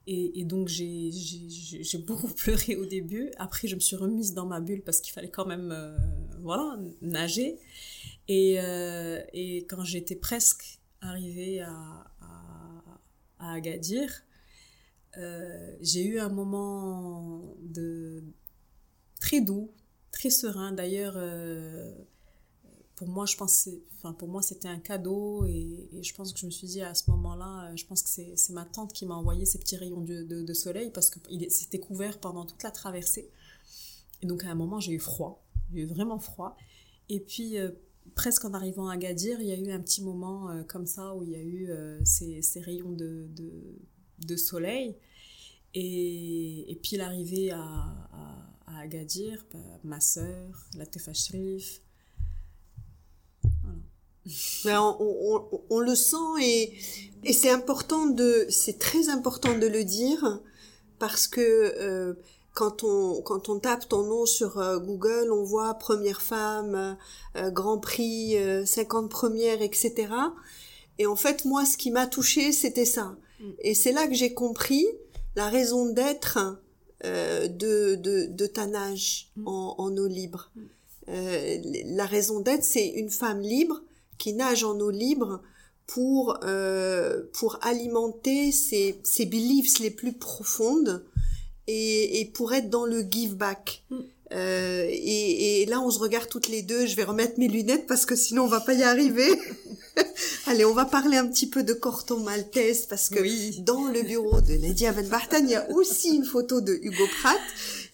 [0.07, 3.31] et, donc j'ai beaucoup pleuré au début.
[3.39, 5.97] Après, je me suis remise dans ma bulle parce qu'il fallait quand même euh,
[6.41, 7.59] voilà, nager.
[8.29, 12.05] Et, euh, et quand j'étais presque arrivée à,
[13.39, 14.11] à, Agadir,
[15.19, 18.25] euh, j'ai eu un moment de
[19.21, 19.71] très doux,
[20.13, 20.73] très serein.
[20.73, 21.17] D'ailleurs,
[22.97, 26.47] pour moi, je pense, enfin, pour moi, c'était un cadeau et, je pense que je
[26.47, 29.15] me suis dit à ce moment-là, euh, je pense que c'est ma tante qui m'a
[29.15, 31.19] envoyé ces petits rayons de, de, soleil parce que
[31.49, 33.31] c'était couvert pendant toute la traversée.
[34.23, 35.45] Et donc, à un moment, j'ai eu froid.
[35.73, 36.57] J'ai eu vraiment froid.
[37.09, 37.73] Et puis, euh,
[38.15, 41.17] presque en arrivant à Gadir, il y a eu un petit moment euh, comme ça
[41.17, 41.71] où il y a eu
[42.05, 43.29] ces, ces, rayons de,
[44.21, 44.97] de, soleil.
[45.75, 51.83] Et, puis, l'arrivée à, à, à Agadir, bah, ma sœur, la Tefa Shrif,
[54.65, 56.73] ben, on, on, on, le sent et,
[57.25, 60.41] et c'est important de, c'est très important de le dire
[60.99, 62.15] parce que euh,
[62.55, 66.97] quand on quand on tape ton nom sur euh, Google, on voit première femme,
[67.37, 70.09] euh, Grand Prix, 50 premières, etc.
[70.99, 73.17] Et en fait, moi, ce qui m'a touché, c'était ça.
[73.41, 73.51] Mm.
[73.61, 74.87] Et c'est là que j'ai compris
[75.37, 76.39] la raison d'être
[77.03, 79.49] de, de, de ta nage mm.
[79.49, 80.51] en, en eau libre.
[80.57, 81.97] Mm.
[81.97, 83.83] la raison d'être, c'est une femme libre
[84.19, 85.41] qui nage en eau libre
[85.87, 91.05] pour euh, pour alimenter ses, ses beliefs les plus profondes
[91.67, 93.85] et, et pour être dans le give back.
[93.91, 93.97] Mm.
[94.33, 96.87] Euh, et, et, là, on se regarde toutes les deux.
[96.87, 99.29] Je vais remettre mes lunettes parce que sinon, on va pas y arriver.
[100.47, 104.41] Allez, on va parler un petit peu de Corto Maltese parce que dans le bureau
[104.41, 107.41] de Lady Avenbartan, il y a aussi une photo de Hugo Pratt.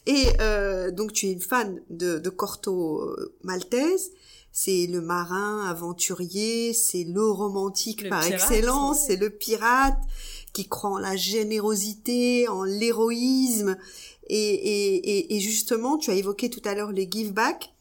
[0.06, 4.10] Et euh, donc, tu es une fan de, de Corto Maltese
[4.53, 9.98] c'est le marin aventurier, c'est le romantique par excellence, c'est le pirate
[10.53, 13.76] qui croit en la générosité, en l'héroïsme.
[14.32, 17.72] Et, et, justement, tu as évoqué tout à l'heure les give back.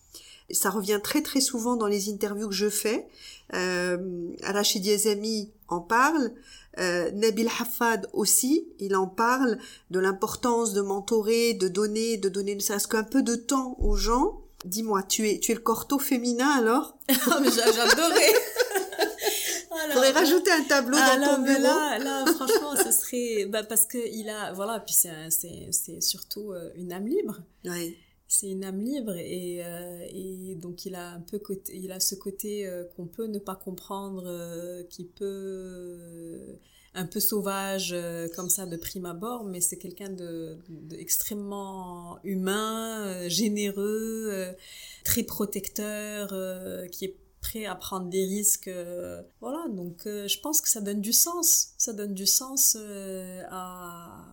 [0.52, 3.08] Ça revient très très souvent dans les interviews que je fais.
[3.54, 3.98] Euh,
[4.44, 6.34] Rachid Yazami en parle.
[6.80, 9.58] Euh, Nabil Hafad aussi, il en parle
[9.92, 13.96] de l'importance de mentorer, de donner, de donner ne serait-ce qu'un peu de temps aux
[13.96, 16.98] gens Dis-moi, tu es, tu es le corto féminin alors
[17.42, 18.34] mais j'adorais
[19.92, 21.62] Faudrait rajouter un tableau dans ah, ton bureau.
[21.62, 26.72] Là, là, franchement, ce serait, bah, parce que il a, voilà, puis c'est, surtout euh,
[26.76, 27.40] une âme libre.
[27.66, 27.96] Oui.
[28.28, 32.00] C'est une âme libre et, euh, et donc il a un peu côté, il a
[32.00, 36.60] ce côté euh, qu'on peut ne pas comprendre, qui peut
[36.94, 40.58] un peu sauvage euh, comme ça de prime abord, mais c'est quelqu'un de,
[42.24, 44.54] humain, euh, généreux, euh,
[45.04, 46.30] très protecteur,
[46.92, 48.70] qui est prêt à prendre des risques.
[49.40, 51.70] voilà, donc je pense que ça donne du sens.
[51.78, 52.78] Ça donne du sens
[53.50, 54.26] à,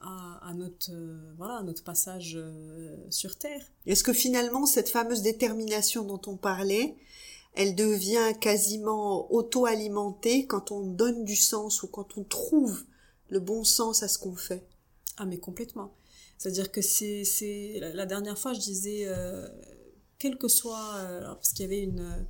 [0.00, 0.90] à, notre,
[1.36, 2.38] voilà, notre passage
[3.10, 3.62] sur Terre.
[3.86, 6.96] Est-ce que finalement, cette fameuse détermination dont on parlait,
[7.54, 12.84] elle devient quasiment auto-alimentée quand on donne du sens ou quand on trouve
[13.28, 14.66] le bon sens à ce qu'on fait.
[15.16, 15.92] Ah mais complètement.
[16.38, 19.46] C'est-à-dire que c'est c'est la dernière fois je disais euh,
[20.18, 22.26] quel que soit euh, parce qu'il y avait une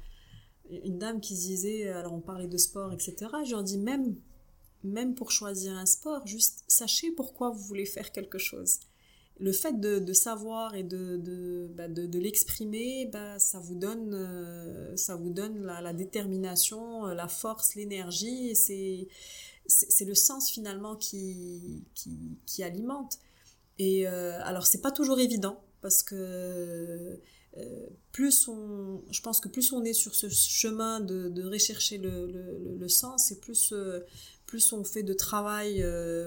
[0.70, 3.14] une dame qui disait alors on parlait de sport etc.
[3.44, 4.16] Je leur dis même
[4.82, 8.80] même pour choisir un sport juste sachez pourquoi vous voulez faire quelque chose
[9.41, 14.95] le fait de, savoir et de, de, bah, de, l'exprimer, bah, ça vous donne, euh,
[14.97, 18.55] ça vous donne la, détermination, euh, la force, l'énergie.
[18.55, 19.09] C'est,
[20.05, 21.84] le sens finalement qui,
[22.47, 23.18] qui, alimente.
[23.78, 27.18] Et euh, alors, c'est pas toujours évident parce que
[28.12, 32.26] plus on, je pense que plus on est sur ce chemin de, de rechercher le,
[32.26, 33.74] le, le, sens et plus,
[34.47, 35.82] plus on fait de travail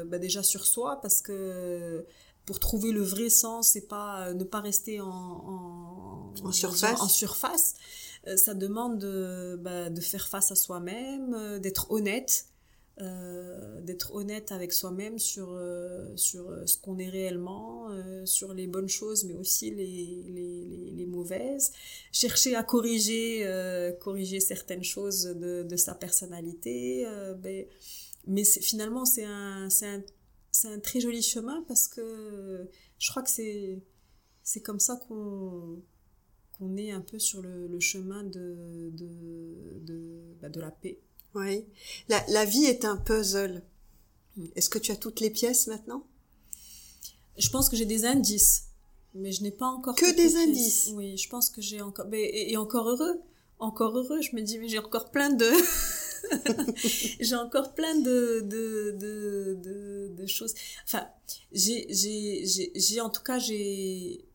[0.07, 2.05] bah, déjà sur soi parce que
[2.45, 7.01] pour trouver le vrai sens et pas euh, ne pas rester en, en, surface.
[7.01, 7.75] En, surface.
[8.27, 12.47] Euh, ça demande de, bah, de faire face à soi-même, euh, d'être honnête,
[13.81, 15.59] d'être honnête avec soi-même sur,
[16.15, 17.87] sur ce qu'on est réellement,
[18.23, 21.71] sur les bonnes choses, mais aussi les, les, les, mauvaises.
[22.11, 23.49] Chercher à corriger,
[23.99, 27.03] corriger certaines choses de, de sa personnalité.
[27.39, 27.65] Ben,
[28.27, 30.03] mais finalement, c'est un, un
[30.53, 33.81] c'est un très joli chemin parce que je crois que c'est
[34.43, 35.81] c'est comme ça qu'on
[36.53, 40.99] qu'on est un peu sur le, chemin de de, de, bah, de la paix.
[41.33, 41.65] Oui.
[42.07, 43.63] La, la vie est un puzzle.
[44.37, 44.45] Mm.
[44.55, 46.05] Est-ce que tu as toutes les pièces maintenant?
[47.37, 48.65] Je pense que j'ai des indices,
[49.15, 50.91] mais je n'ai pas encore que des indices.
[50.93, 53.19] Oui, je pense que j'ai encore et, et encore heureux,
[53.57, 54.21] encore heureux.
[54.21, 55.49] Je me dis mais j'ai encore plein de
[57.19, 60.53] j'ai encore plein de, de, de, de, choses.
[60.86, 61.07] Enfin,
[61.51, 64.26] j'ai, j'ai, j'ai, en tout cas, j'ai,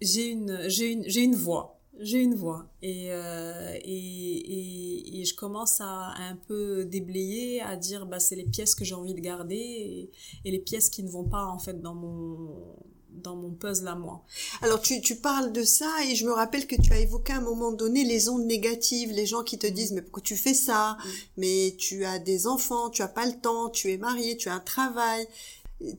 [0.00, 1.76] une, une, une voix.
[2.02, 7.76] J'ai une voix et, euh, et, et, et, je commence à, un peu déblayer, à
[7.76, 10.10] dire bah c'est les pièces que j'ai envie de garder et,
[10.46, 12.74] et, les pièces qui ne vont pas en fait dans mon
[13.22, 14.24] dans mon puzzle à moi.
[14.62, 17.36] Alors tu, tu parles de ça et je me rappelle que tu as évoqué à
[17.36, 20.54] un moment donné les ondes négatives, les gens qui te disent mais pourquoi tu fais
[20.54, 20.92] ça?
[20.92, 21.08] Mm.
[21.36, 24.54] Mais tu as des enfants, tu as pas le temps, tu es marié, tu as
[24.54, 25.26] un travail.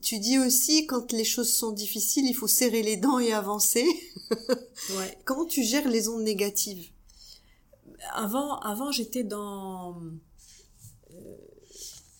[0.00, 3.84] Tu dis aussi quand les choses sont difficiles, il faut serrer les dents et avancer.
[4.30, 5.18] ouais.
[5.24, 6.88] Comment tu gères les ondes négatives?
[8.12, 10.00] Avant, avant j'étais dans
[11.10, 11.36] euh,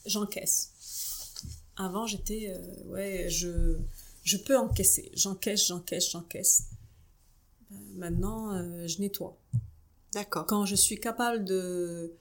[0.07, 0.71] j'encaisse.
[1.77, 3.79] Avant j'étais euh, ouais je
[4.23, 5.11] je peux encaisser.
[5.15, 6.65] J'encaisse, j'encaisse, j'encaisse.
[7.71, 9.37] Ben, maintenant, euh, je nettoie.
[10.13, 10.47] D'accord.
[10.47, 12.15] Quand je suis capable de,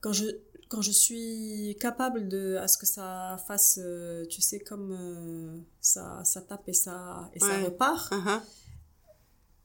[0.00, 0.26] quand je,
[0.68, 5.58] quand je suis capable de, à ce que ça fasse, euh, tu sais, comme euh,
[5.80, 8.40] ça, ça tape et ça, et ça repart, uh-huh.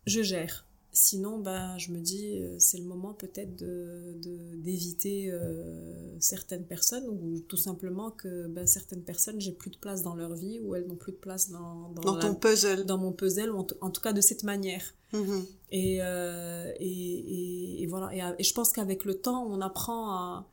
[0.06, 0.66] je gère.
[0.96, 4.16] Sinon, ben, je me dis, euh, c'est le moment peut-être de,
[4.58, 10.04] d'éviter euh, certaines personnes ou tout simplement que ben, certaines personnes, j'ai plus de place
[10.04, 12.86] dans leur vie ou elles n'ont plus de place dans, dans, ton puzzle.
[12.86, 14.84] Dans mon puzzle, ou en, tout cas de cette manière.
[15.14, 15.46] Mm-hmm.
[15.74, 18.36] Euh, et, et, et, voilà.
[18.38, 20.48] Et, je pense qu'avec le temps, on apprend à,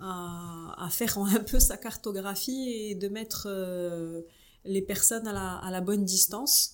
[0.00, 3.46] à, à, faire un peu sa cartographie et de mettre
[4.64, 6.72] les personnes à la, à la bonne distance.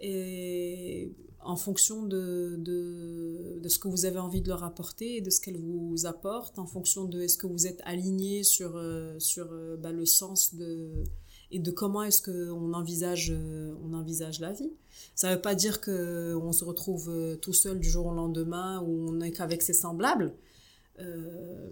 [0.00, 5.20] Et en fonction de, de, de, ce que vous avez envie de leur apporter et
[5.20, 9.18] de ce qu'elles vous apportent, en fonction de est-ce que vous êtes aligné sur, euh,
[9.18, 11.04] sur euh, bah, le sens de,
[11.50, 14.72] et de comment est-ce qu'on envisage, euh, on envisage la vie.
[15.14, 19.08] Ça ne veut pas dire qu'on se retrouve tout seul du jour au lendemain ou
[19.08, 20.34] on n'est qu'avec ses semblables.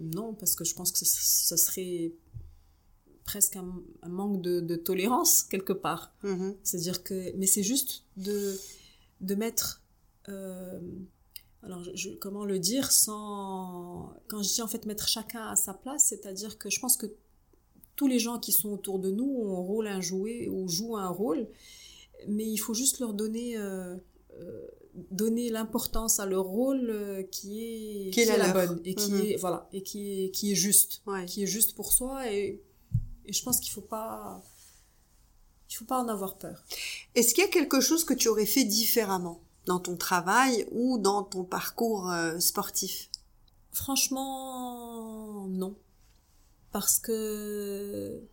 [0.01, 2.13] non, parce que je pense que ce, serait
[3.29, 6.11] presque un, manque de, de, tolérance quelque part.
[6.23, 6.55] Mm-hmm.
[6.63, 8.57] C'est-à-dire que, mais c'est juste de
[9.21, 9.81] de mettre
[10.29, 10.79] euh,
[11.63, 15.73] alors je, comment le dire sans quand je dis en fait mettre chacun à sa
[15.73, 17.07] place c'est-à-dire que je pense que
[17.95, 20.97] tous les gens qui sont autour de nous ont un rôle à jouer ou jouent
[20.97, 21.47] un rôle
[22.27, 23.95] mais il faut juste leur donner euh,
[24.39, 24.67] euh,
[25.11, 29.25] donner l'importance à leur rôle qui est qui, est, la, bonne et qui mhm.
[29.25, 32.61] est voilà et qui est qui est juste qui est juste pour soi et,
[33.25, 34.41] et je pense qu'il faut pas
[35.69, 36.63] il faut pas en avoir peur.
[37.15, 40.97] Est-ce qu'il y a quelque chose que tu aurais fait différemment dans ton travail ou
[40.97, 43.09] dans ton parcours euh, sportif?
[43.71, 45.75] Franchement, non.
[46.71, 48.27] Parce que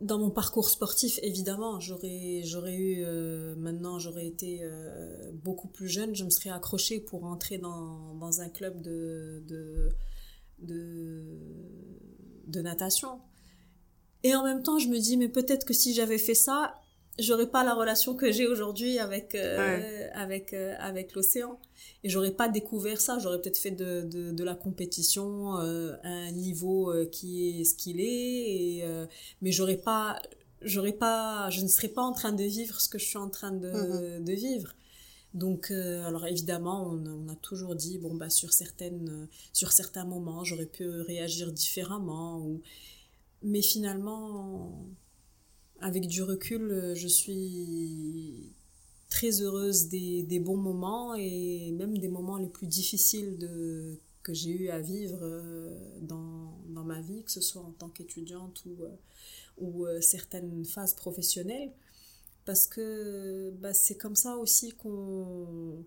[0.00, 5.88] dans mon parcours sportif, évidemment, j'aurais j'aurais eu euh, maintenant j'aurais été euh, beaucoup plus
[5.88, 9.90] jeune, je me serais accrochée pour entrer dans, dans un club de de,
[10.58, 11.24] de,
[12.46, 13.20] de natation.
[14.24, 16.74] Et en même temps, je me dis, mais peut-être que si j'avais fait ça,
[17.18, 21.58] j'aurais pas la relation que j'ai aujourd'hui avec euh, avec euh, avec l'océan.
[22.04, 23.18] Et j'aurais pas découvert ça.
[23.18, 27.74] J'aurais peut-être fait de, de, de la compétition euh, à un niveau qui est ce
[27.74, 28.04] qu'il est.
[28.04, 28.84] Et,
[29.40, 30.20] mais j'aurais pas
[30.62, 33.28] j'aurais pas je ne serais pas en train de vivre ce que je suis en
[33.28, 34.24] train de, mm-hmm.
[34.24, 34.74] de vivre.
[35.34, 40.44] Donc alors évidemment on, on, a toujours dit bon bah sur certaines sur certains moments
[40.44, 42.60] j'aurais pu réagir différemment ou
[43.42, 44.86] mais finalement,
[45.80, 48.52] avec du recul, je suis
[49.08, 53.38] très heureuse des, des, bons moments et même des moments les plus difficiles
[54.22, 55.20] que j'ai eu à vivre
[56.00, 58.84] dans, dans, ma vie, que ce soit en tant qu'étudiante ou,
[59.58, 61.72] ou certaines phases professionnelles.
[62.44, 65.84] Parce que bah, c'est comme ça aussi qu'on...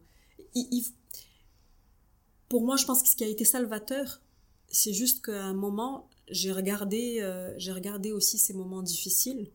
[2.47, 4.21] Pour moi, je pense que ce qui a été salvateur,
[4.67, 9.51] c'est juste qu'à un moment, j'ai regardé, euh, j'ai regardé aussi ces moments difficiles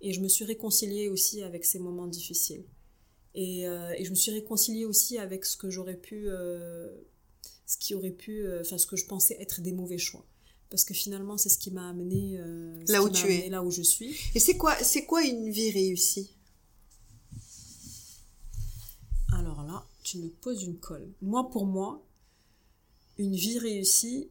[0.00, 2.64] et je me suis réconciliée aussi avec ces moments difficiles.
[3.34, 6.88] Et, euh, et je me suis réconciliée aussi avec ce que j'aurais pu, euh,
[7.66, 10.24] ce qui aurait pu, enfin ce que je pensais être des mauvais choix.
[10.70, 12.38] Parce que finalement, c'est ce qui m'a amené
[12.88, 14.16] là où tu es, là où je suis.
[14.34, 16.34] Et c'est quoi, c'est quoi une vie réussie?
[19.32, 21.12] Alors là, tu me poses une colle.
[21.22, 22.04] Moi, pour moi,
[23.18, 24.30] une vie réussie,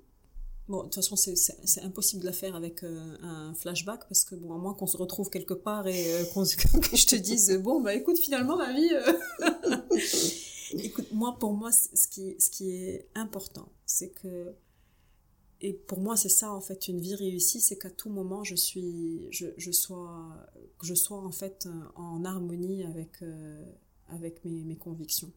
[0.70, 4.36] Bon, de toute façon, c'est impossible de la faire avec euh, un flashback parce que,
[4.36, 7.82] bon, à moins qu'on se retrouve quelque part et euh, que je te dise, bon,
[7.82, 8.90] bah écoute, finalement, ma vie.
[8.94, 9.78] Euh,
[10.78, 14.56] écoute, moi, pour moi, ce qui, ce qui est important, c'est que.
[15.60, 18.56] Et pour moi, c'est ça, en fait, une vie réussie, c'est qu'à tout moment, je
[18.56, 19.28] suis.
[19.32, 20.30] Je, je, sois.
[20.82, 23.22] Je sois, en fait, en harmonie avec,
[24.08, 25.32] avec mes, mes convictions.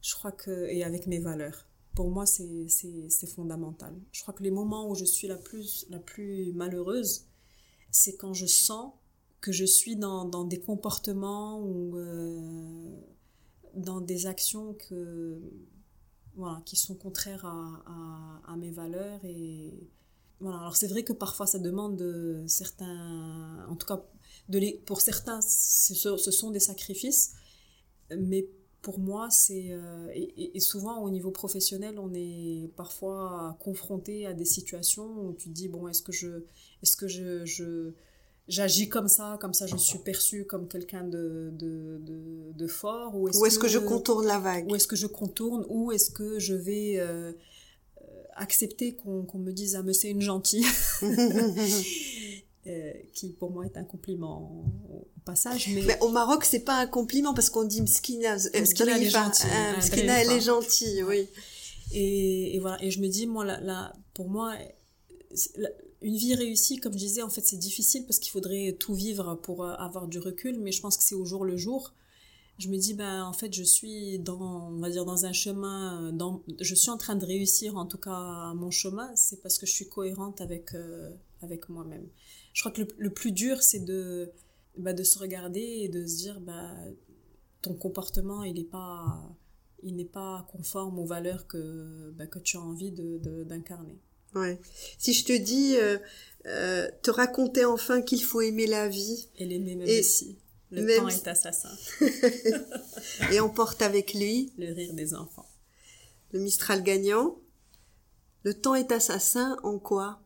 [0.00, 0.68] Je crois que.
[0.70, 1.67] Et avec mes valeurs
[1.98, 3.92] pour moi, c'est fondamental.
[4.12, 7.24] Je crois que les moments où je suis la plus, la plus malheureuse,
[7.90, 8.92] c'est quand je sens
[9.40, 13.00] que je suis dans, dans des comportements ou euh,
[13.74, 15.40] dans des actions que,
[16.36, 19.18] voilà, qui sont contraires à, à, mes valeurs.
[19.24, 19.90] Et,
[20.38, 20.60] voilà.
[20.60, 24.06] Alors c'est vrai que parfois ça demande de certains, en tout cas
[24.48, 27.34] de les, pour certains, ce, ce sont des sacrifices,
[28.16, 28.48] mais
[28.88, 34.46] pour moi, c'est euh, et, souvent au niveau professionnel, on est parfois confronté à des
[34.46, 36.44] situations où tu te dis bon, est-ce que je,
[36.82, 37.92] est-ce que je, je
[38.48, 42.00] j'agis comme ça, comme ça je suis perçu comme quelqu'un de, de,
[42.56, 44.70] de, fort ou est-ce que, je contourne la vague?
[44.70, 47.34] Ou est-ce que je contourne ou est-ce que je vais euh,
[48.36, 50.64] accepter qu'on me dise ah mais c'est une gentille?
[52.68, 55.70] Euh, qui pour moi est un compliment au passage.
[55.72, 59.10] Mais, au Maroc, c'est pas un compliment parce qu'on dit mskina, euh, mskina elle est
[59.10, 59.50] gentille.
[59.78, 61.28] mskina, elle est gentille, oui.
[61.92, 64.54] Et, et, voilà, et je me dis, moi, là, pour moi,
[66.02, 69.36] une vie réussie, comme je disais, en fait, c'est difficile parce qu'il faudrait tout vivre
[69.36, 71.94] pour euh, avoir du recul, mais je pense que c'est au jour le jour.
[72.58, 76.12] Je me dis, ben, en fait, je suis dans, on va dire, dans un chemin,
[76.12, 79.64] dans, je suis en train de réussir, en tout cas, mon chemin, c'est parce que
[79.64, 80.72] je suis cohérente avec,
[81.40, 82.08] avec moi-même
[82.52, 84.32] je crois que le, plus dur, c'est de,
[84.76, 86.74] bah, de se regarder et de se dire, bah,
[87.62, 89.36] ton comportement, il n'est pas,
[89.82, 93.98] il n'est pas conforme aux valeurs que, bah, que tu as envie d'incarner.
[94.34, 94.60] De, ouais.
[94.98, 95.98] Si je te dis, euh,
[96.46, 99.28] euh, te raconter enfin qu'il faut aimer la vie.
[99.36, 100.38] Et l'aimer même et aussi.
[100.70, 101.74] Le temps est assassin.
[103.32, 104.52] et on porte avec lui.
[104.58, 105.48] Le rire des enfants.
[106.32, 107.38] Le Mistral gagnant.
[108.44, 110.22] Le temps est assassin en quoi?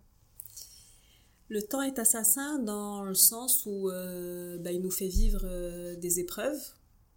[1.53, 5.95] Le temps est assassin dans le sens où euh, bah, il nous fait vivre euh,
[5.97, 6.63] des épreuves,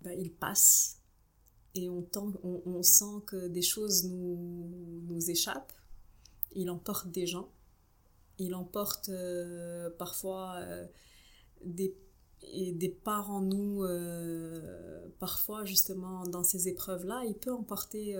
[0.02, 1.00] bah, il passe
[1.74, 4.70] et on, sent que des choses nous,
[5.10, 5.74] nous échappent.
[6.54, 7.50] Il emporte des gens,
[8.38, 10.62] il emporte euh, parfois
[11.64, 11.94] des,
[12.74, 13.86] des parts en nous,
[15.20, 18.18] parfois justement dans ces épreuves-là, il peut emporter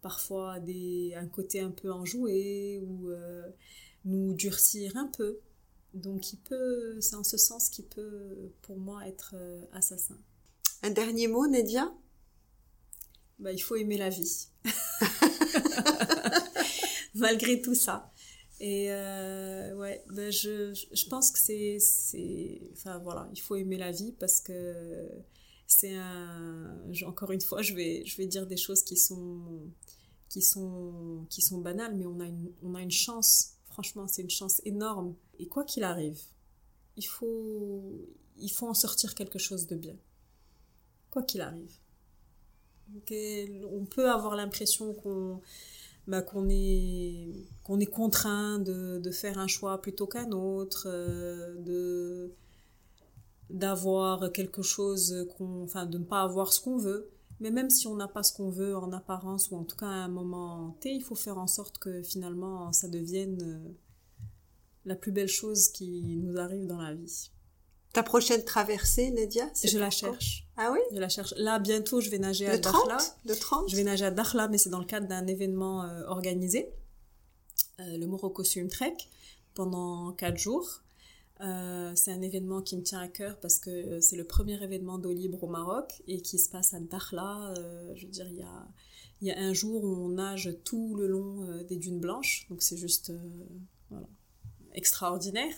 [0.00, 3.10] parfois des, un côté un peu enjoué ou
[4.04, 5.40] nous durcir un peu.
[5.94, 10.18] Donc il peut, c'est en ce sens qu'il peut pour moi être euh, assassin.
[10.82, 11.92] Un dernier mot, Nadia?
[13.38, 14.48] Bah, Il faut aimer la vie.
[17.14, 18.12] Malgré tout ça.
[18.60, 22.60] Et euh, ouais, bah, je, je pense que c'est, c'est.
[22.72, 25.08] Enfin voilà, il faut aimer la vie parce que
[25.66, 26.78] c'est un.
[27.06, 29.62] Encore une fois, je vais, je vais dire des choses qui sont,
[30.28, 34.20] qui sont, qui sont banales, mais on a une, on a une chance Franchement, c'est
[34.20, 35.14] une chance énorme.
[35.38, 36.20] Et quoi qu'il arrive,
[36.98, 39.96] il faut, il faut en sortir quelque chose de bien.
[41.10, 41.72] Quoi qu'il arrive.
[43.72, 45.40] on peut avoir l'impression qu'on
[46.06, 47.32] bah, qu'on est,
[47.64, 52.34] qu'on est contraint de, de, faire un choix plutôt qu'un autre, euh, de
[53.48, 57.10] d'avoir quelque chose qu'on enfin de ne pas avoir ce qu'on veut
[57.40, 59.86] mais même si on n'a pas ce qu'on veut en apparence ou en tout cas
[59.86, 63.72] à un moment T, il faut faire en sorte que finalement ça devienne euh,
[64.84, 67.30] la plus belle chose qui nous arrive dans la vie.
[67.92, 70.46] Ta prochaine traversée, Nadia Je la cherche.
[70.56, 70.78] Ah oui?
[70.92, 71.34] Je la cherche.
[71.36, 72.98] Là, bientôt, je vais nager à Dakhla.
[73.24, 76.04] Le 30 Je vais nager à Dakhla, mais c'est dans le cadre d'un événement euh,
[76.06, 76.72] organisé,
[77.80, 78.96] euh, le Morocco Swim Trek,
[79.54, 80.82] pendant quatre jours.
[81.42, 84.62] Euh, c'est un événement qui me tient à cœur parce que euh, c'est le premier
[84.62, 87.54] événement d'eau libre au Maroc et qui se passe à Dakhla.
[87.56, 91.62] Euh, je veux dire, il y a, un jour où on nage tout le long
[91.64, 93.12] des dunes blanches, donc c'est juste
[94.74, 95.54] extraordinaire.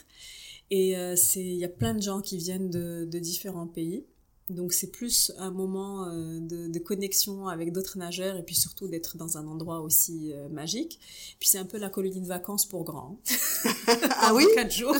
[0.70, 4.04] Et il y a plein de gens qui viennent de différents pays.
[4.48, 9.16] Donc c'est plus un moment euh, de, connexion avec d'autres nageurs et puis surtout d'être
[9.16, 10.98] dans un endroit aussi euh, magique.
[11.38, 13.20] Puis c'est un peu la colonie de vacances pour grands.
[14.20, 14.44] ah oui?
[14.54, 14.96] Quatre jours.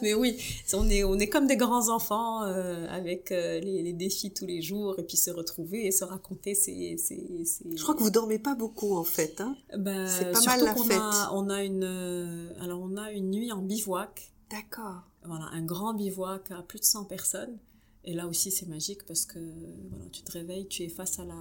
[0.00, 0.38] Mais oui,
[0.72, 4.98] on est on est comme des grands enfants euh, avec les, défis tous les jours
[4.98, 6.54] et puis se retrouver et se raconter.
[6.54, 9.40] C'est Je crois que vous dormez pas beaucoup en fait.
[9.40, 11.28] Hein ben, c'est pas mal la fête.
[11.32, 14.30] on a une alors on a une nuit en bivouac.
[14.50, 15.02] D'accord.
[15.24, 17.58] Voilà, un grand bivouac à plus de 100 personnes.
[18.04, 19.38] Et là aussi, c'est magique parce que
[19.90, 21.34] voilà, tu te réveilles, tu es face à la,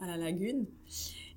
[0.00, 0.66] à la lagune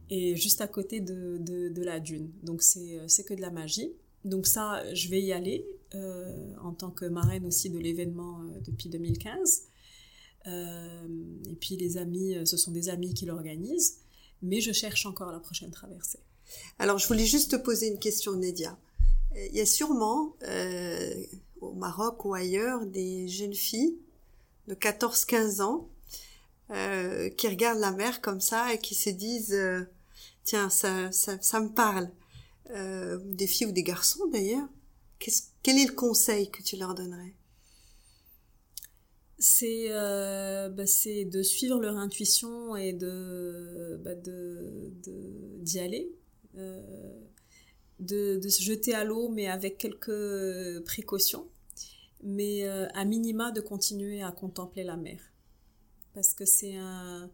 [0.09, 2.31] et juste à côté de, de, la dune.
[2.43, 3.93] Donc, c'est que de la magie.
[4.25, 5.65] Donc, ça, je vais y aller
[5.95, 9.63] euh, en tant que marraine aussi de l'événement euh, depuis 2015.
[10.45, 11.07] Euh,
[11.49, 13.99] et puis, les amis, ce sont des amis qui l'organisent.
[14.41, 16.19] Mais je cherche encore la prochaine traversée.
[16.79, 18.77] Alors, je voulais juste te poser une question, Nedia.
[19.35, 20.35] Il y a sûrement
[21.59, 23.97] au Maroc ou ailleurs des jeunes filles
[24.67, 25.89] de 14-15 ans
[26.71, 29.81] euh, qui regardent la mer comme ça et qui se disent euh,
[30.43, 32.09] tiens ça, ça, ça, me parle.
[32.69, 34.67] Euh, des filles ou des garçons d'ailleurs.
[35.19, 37.35] Quel est le conseil que tu leur donnerais?
[39.37, 44.93] C'est euh, bah, c'est de suivre leur intuition et de bah, de
[45.61, 46.11] d'y aller.
[46.57, 47.19] Euh,
[47.99, 51.47] de, de se jeter à l'eau mais avec quelques précautions
[52.23, 55.19] mais euh, à minima de continuer à contempler la mer.
[56.13, 57.29] Parce que c'est un...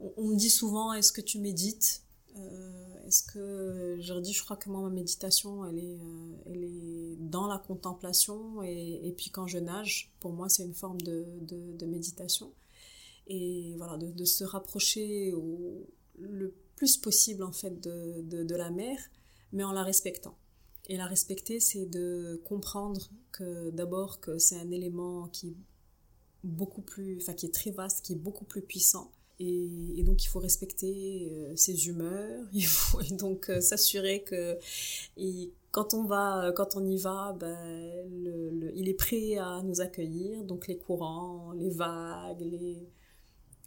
[0.00, 2.02] On, me dit souvent, est-ce que tu médites?
[2.36, 3.98] Euh, Est-ce que...
[4.00, 8.62] Je crois que moi, ma méditation, elle est, euh, elle est dans la contemplation.
[8.62, 12.52] Et, puis quand je nage, pour moi, c'est une forme de, de, de, méditation.
[13.28, 15.86] Et voilà, de, de se rapprocher au,
[16.18, 18.98] le plus possible, en fait, de, de la mer,
[19.52, 20.36] mais en la respectant.
[20.88, 25.56] Et la respecter, c'est de comprendre que d'abord que c'est un élément qui est
[26.44, 29.12] beaucoup plus, enfin qui est très vaste, qui est beaucoup plus puissant.
[29.38, 34.58] Et, donc il faut respecter euh, ses humeurs, il faut donc euh, s'assurer que
[35.70, 37.58] quand on va, quand on y va, ben,
[38.74, 42.88] il est prêt à nous accueillir, donc les courants, les vagues, les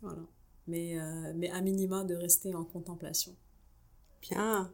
[0.01, 0.25] voilà.
[0.67, 3.35] Mais euh, mais à minima de rester en contemplation.
[4.29, 4.69] Bien.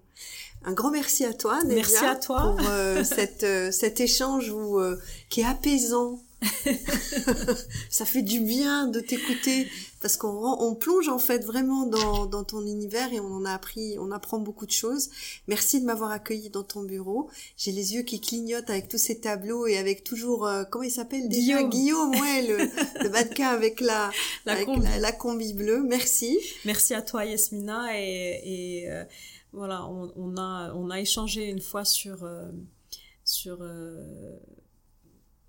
[0.63, 4.49] Un grand merci à toi, Nedia, Merci à toi pour euh, cette, euh, cet échange
[4.51, 4.99] où, euh,
[5.29, 6.21] qui est apaisant.
[7.91, 9.67] ça fait du bien de t'écouter
[10.01, 13.53] parce qu'on on plonge en fait vraiment dans, dans ton univers et on en a
[13.53, 15.11] appris, on apprend beaucoup de choses.
[15.47, 17.29] Merci de m'avoir accueilli dans ton bureau.
[17.57, 21.29] J'ai les yeux qui clignotent avec tous ces tableaux et avec toujours comment il s'appelle
[21.29, 21.61] déjà?
[21.61, 22.57] Guillaume, ouais, le,
[23.03, 24.09] le mannequin avec la
[24.47, 24.87] la, avec combi.
[24.99, 25.83] La, combi bleue.
[25.83, 26.39] Merci.
[26.65, 28.89] Merci à toi Yasmina et, et
[29.53, 32.51] voilà, on, a, on a échangé une fois sur, euh,
[33.25, 34.37] sur euh,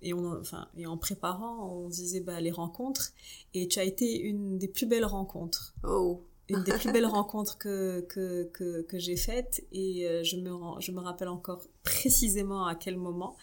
[0.01, 3.13] et, on, enfin, et en préparant, on disait bah, les rencontres,
[3.53, 5.73] et tu as été une des plus belles rencontres.
[5.87, 6.21] Oh.
[6.49, 10.51] Une des plus belles rencontres que, que, que, que j'ai faites, et euh, je, me,
[10.81, 13.37] je me rappelle encore précisément à quel moment.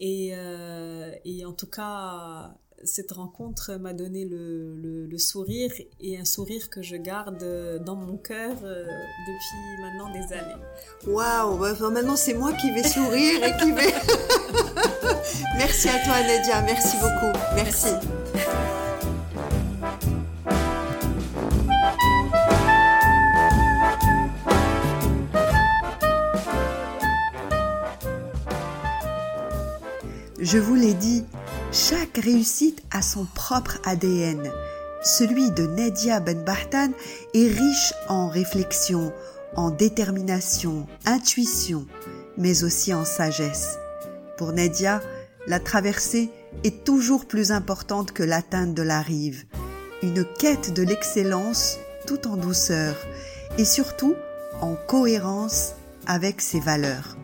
[0.00, 0.32] Et,
[1.24, 6.82] et en tout cas, cette rencontre m'a donné le, le, sourire et un sourire que
[6.82, 7.44] je garde
[7.84, 10.62] dans mon cœur euh, depuis maintenant des années.
[11.06, 13.94] Waouh, bah, maintenant c'est moi qui vais sourire et qui vais...
[15.58, 17.88] merci à toi Nadia, merci beaucoup, merci.
[30.40, 31.24] Je vous l'ai dit,
[31.72, 34.52] chaque réussite a son propre ADN.
[35.02, 36.44] Celui de Nadia Ben
[37.34, 39.12] est riche en réflexion,
[39.56, 41.86] en détermination, intuition,
[42.36, 43.78] mais aussi en sagesse.
[44.36, 45.00] Pour Nadia,
[45.46, 46.30] la traversée
[46.62, 49.44] est toujours plus importante que l'atteinte de la rive.
[50.02, 52.96] Une quête de l'excellence tout en douceur
[53.56, 54.14] et surtout
[54.60, 55.72] en cohérence
[56.06, 57.16] avec ses valeurs.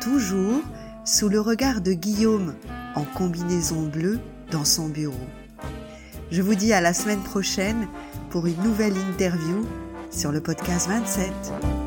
[0.00, 0.62] Toujours
[1.04, 2.54] sous le regard de Guillaume,
[2.94, 5.14] en combinaison bleue dans son bureau.
[6.30, 7.88] Je vous dis à la semaine prochaine
[8.30, 9.66] pour une nouvelle interview
[10.10, 11.83] sur le podcast 27.